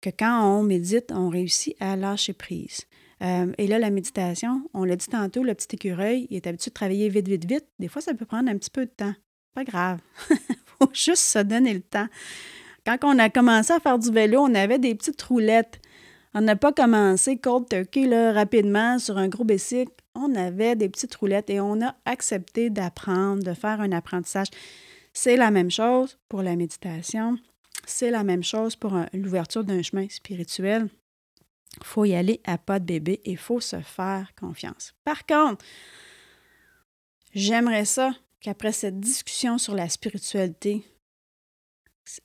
Que 0.00 0.10
quand 0.10 0.42
on 0.42 0.62
médite, 0.62 1.12
on 1.12 1.28
réussit 1.28 1.76
à 1.80 1.96
lâcher 1.96 2.32
prise. 2.32 2.86
Euh, 3.22 3.52
et 3.58 3.66
là, 3.66 3.78
la 3.78 3.90
méditation, 3.90 4.62
on 4.72 4.84
l'a 4.84 4.96
dit 4.96 5.08
tantôt, 5.08 5.42
le 5.42 5.54
petit 5.54 5.76
écureuil, 5.76 6.26
il 6.30 6.36
est 6.36 6.46
habitué 6.46 6.70
de 6.70 6.74
travailler 6.74 7.08
vite, 7.10 7.28
vite, 7.28 7.44
vite. 7.44 7.66
Des 7.78 7.88
fois, 7.88 8.00
ça 8.00 8.14
peut 8.14 8.24
prendre 8.24 8.48
un 8.48 8.56
petit 8.56 8.70
peu 8.70 8.86
de 8.86 8.90
temps. 8.90 9.14
Pas 9.54 9.64
grave. 9.64 10.00
faut 10.78 10.90
juste 10.94 11.24
se 11.24 11.40
donner 11.40 11.74
le 11.74 11.82
temps. 11.82 12.06
Quand 12.86 12.98
on 13.02 13.18
a 13.18 13.28
commencé 13.30 13.72
à 13.72 13.80
faire 13.80 13.98
du 13.98 14.10
vélo, 14.10 14.40
on 14.40 14.54
avait 14.54 14.78
des 14.78 14.94
petites 14.94 15.20
roulettes. 15.22 15.80
On 16.34 16.40
n'a 16.40 16.56
pas 16.56 16.72
commencé 16.72 17.36
cold 17.38 17.68
turkey 17.68 18.06
là, 18.06 18.32
rapidement 18.32 18.98
sur 18.98 19.18
un 19.18 19.28
gros 19.28 19.44
bicycle. 19.44 19.92
On 20.14 20.34
avait 20.34 20.76
des 20.76 20.88
petites 20.88 21.14
roulettes 21.14 21.50
et 21.50 21.60
on 21.60 21.80
a 21.82 21.94
accepté 22.04 22.70
d'apprendre, 22.70 23.42
de 23.42 23.54
faire 23.54 23.80
un 23.80 23.92
apprentissage. 23.92 24.48
C'est 25.12 25.36
la 25.36 25.50
même 25.50 25.70
chose 25.70 26.18
pour 26.28 26.42
la 26.42 26.56
méditation. 26.56 27.36
C'est 27.86 28.10
la 28.10 28.24
même 28.24 28.44
chose 28.44 28.76
pour 28.76 28.96
l'ouverture 29.12 29.64
d'un 29.64 29.82
chemin 29.82 30.06
spirituel. 30.08 30.88
Il 31.76 31.84
faut 31.84 32.04
y 32.04 32.14
aller 32.14 32.40
à 32.44 32.58
pas 32.58 32.78
de 32.78 32.84
bébé 32.84 33.20
et 33.24 33.32
il 33.32 33.38
faut 33.38 33.60
se 33.60 33.80
faire 33.80 34.32
confiance. 34.38 34.94
Par 35.04 35.26
contre, 35.26 35.64
j'aimerais 37.34 37.84
ça 37.84 38.12
qu'après 38.40 38.72
cette 38.72 39.00
discussion 39.00 39.58
sur 39.58 39.74
la 39.74 39.88
spiritualité, 39.88 40.84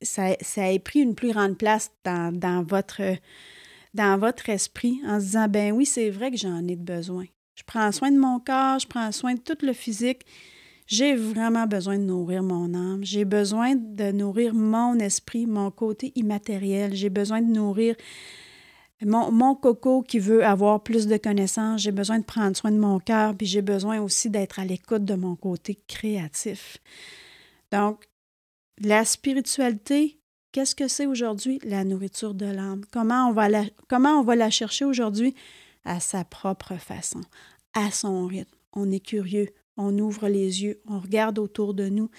ça, 0.01 0.35
ça 0.41 0.71
ait 0.71 0.79
pris 0.79 0.99
une 0.99 1.15
plus 1.15 1.31
grande 1.31 1.57
place 1.57 1.91
dans, 2.03 2.63
votre, 2.63 3.01
esprit 4.49 4.99
en 5.05 5.19
se 5.19 5.25
disant, 5.25 5.47
ben 5.47 5.71
oui, 5.71 5.85
c'est 5.85 6.09
vrai 6.09 6.31
que 6.31 6.37
j'en 6.37 6.67
ai 6.67 6.75
besoin. 6.75 7.25
Je 7.55 7.63
prends 7.63 7.91
soin 7.91 8.11
de 8.11 8.17
mon 8.17 8.39
corps, 8.39 8.79
je 8.79 8.87
prends 8.87 9.11
soin 9.11 9.35
de 9.35 9.39
tout 9.39 9.57
le 9.63 9.73
physique. 9.73 10.25
J'ai 10.87 11.15
vraiment 11.15 11.65
besoin 11.65 11.97
de 11.97 12.03
nourrir 12.03 12.43
mon 12.43 12.73
âme. 12.73 13.03
J'ai 13.03 13.25
besoin 13.25 13.75
de 13.75 14.11
nourrir 14.11 14.53
mon 14.53 14.99
esprit, 14.99 15.47
mon 15.47 15.71
côté 15.71 16.11
immatériel. 16.15 16.93
J'ai 16.93 17.09
besoin 17.09 17.41
de 17.41 17.47
nourrir 17.47 17.95
mon, 19.03 19.31
mon, 19.31 19.55
coco 19.55 20.03
qui 20.03 20.19
veut 20.19 20.45
avoir 20.45 20.83
plus 20.83 21.07
de 21.07 21.17
connaissances. 21.17 21.81
J'ai 21.81 21.91
besoin 21.91 22.19
de 22.19 22.23
prendre 22.23 22.55
soin 22.55 22.71
de 22.71 22.77
mon 22.77 22.99
cœur, 22.99 23.35
puis 23.35 23.47
j'ai 23.47 23.63
besoin 23.63 23.99
aussi 23.99 24.29
d'être 24.29 24.59
à 24.59 24.65
l'écoute 24.65 25.05
de 25.05 25.15
mon 25.15 25.35
côté 25.35 25.79
créatif. 25.87 26.77
Donc, 27.71 28.07
la 28.81 29.05
spiritualité, 29.05 30.19
qu'est-ce 30.51 30.75
que 30.75 30.87
c'est 30.87 31.05
aujourd'hui? 31.05 31.59
La 31.63 31.83
nourriture 31.83 32.33
de 32.33 32.45
l'âme. 32.45 32.83
Comment, 32.91 33.29
on 33.29 34.23
va 34.23 34.35
la, 34.35 34.49
chercher 34.49 34.85
aujourd'hui? 34.85 35.35
À 35.83 35.99
sa 35.99 36.23
propre 36.25 36.75
façon, 36.77 37.21
à 37.73 37.91
son 37.91 38.25
rythme. 38.25 38.55
On 38.73 38.91
est 38.91 38.99
curieux, 38.99 39.49
on 39.77 39.97
ouvre 39.99 40.27
les 40.27 40.63
yeux, 40.63 40.81
on 40.87 40.99
regarde 40.99 41.37
autour 41.37 41.73
de 41.73 41.89
nous 41.89 42.09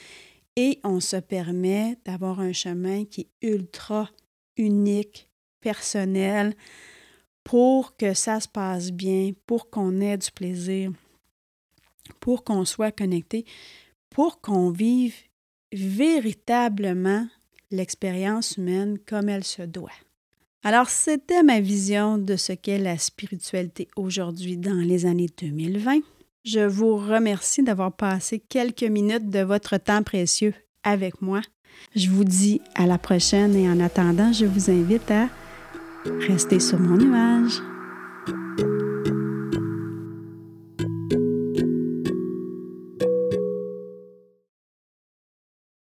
et 0.55 0.81
on 0.85 1.01
se 1.01 1.16
permet 1.16 1.99
d'avoir 2.05 2.40
un 2.40 2.53
chemin 2.53 3.05
qui 3.05 3.23
est 3.23 3.47
ultra 3.47 4.09
unique, 4.57 5.29
personnel, 5.61 6.55
pour 7.45 7.97
que 7.97 8.14
ça 8.14 8.40
se 8.40 8.49
passe 8.49 8.90
bien, 8.90 9.33
pour 9.47 9.69
qu'on 9.69 10.01
ait 10.01 10.16
du 10.16 10.31
plaisir, 10.31 10.92
pour 12.21 12.45
qu'on 12.45 12.64
soit 12.64 12.92
connecté, 12.92 13.45
pour 14.11 14.40
qu'on 14.40 14.71
vive 14.71 15.16
véritablement 15.72 17.26
l'expérience 17.70 18.57
humaine 18.57 18.98
comme 19.07 19.29
elle 19.29 19.44
se 19.44 19.62
doit. 19.62 19.90
Alors, 20.62 20.88
c'était 20.88 21.42
ma 21.42 21.61
vision 21.61 22.18
de 22.18 22.37
ce 22.37 22.52
qu'est 22.52 22.79
la 22.79 22.98
spiritualité 22.98 23.88
aujourd'hui 23.96 24.57
dans 24.57 24.74
les 24.74 25.07
années 25.07 25.31
2020. 25.38 26.00
Je 26.44 26.61
vous 26.61 26.96
remercie 26.96 27.62
d'avoir 27.62 27.92
passé 27.92 28.40
quelques 28.40 28.83
minutes 28.83 29.31
de 29.31 29.40
votre 29.40 29.76
temps 29.79 30.02
précieux 30.02 30.55
avec 30.83 31.22
moi. 31.22 31.40
Je 31.94 32.09
vous 32.09 32.24
dis 32.24 32.61
à 32.74 32.87
la 32.87 32.98
prochaine 32.98 33.55
et 33.55 33.68
en 33.68 33.81
attendant, 33.81 34.33
je 34.33 34.46
vous 34.46 34.70
invite 34.70 35.11
à 35.11 35.29
rester 36.26 36.61
sur 36.61 36.79
mon 36.79 36.98
image. 36.98 37.61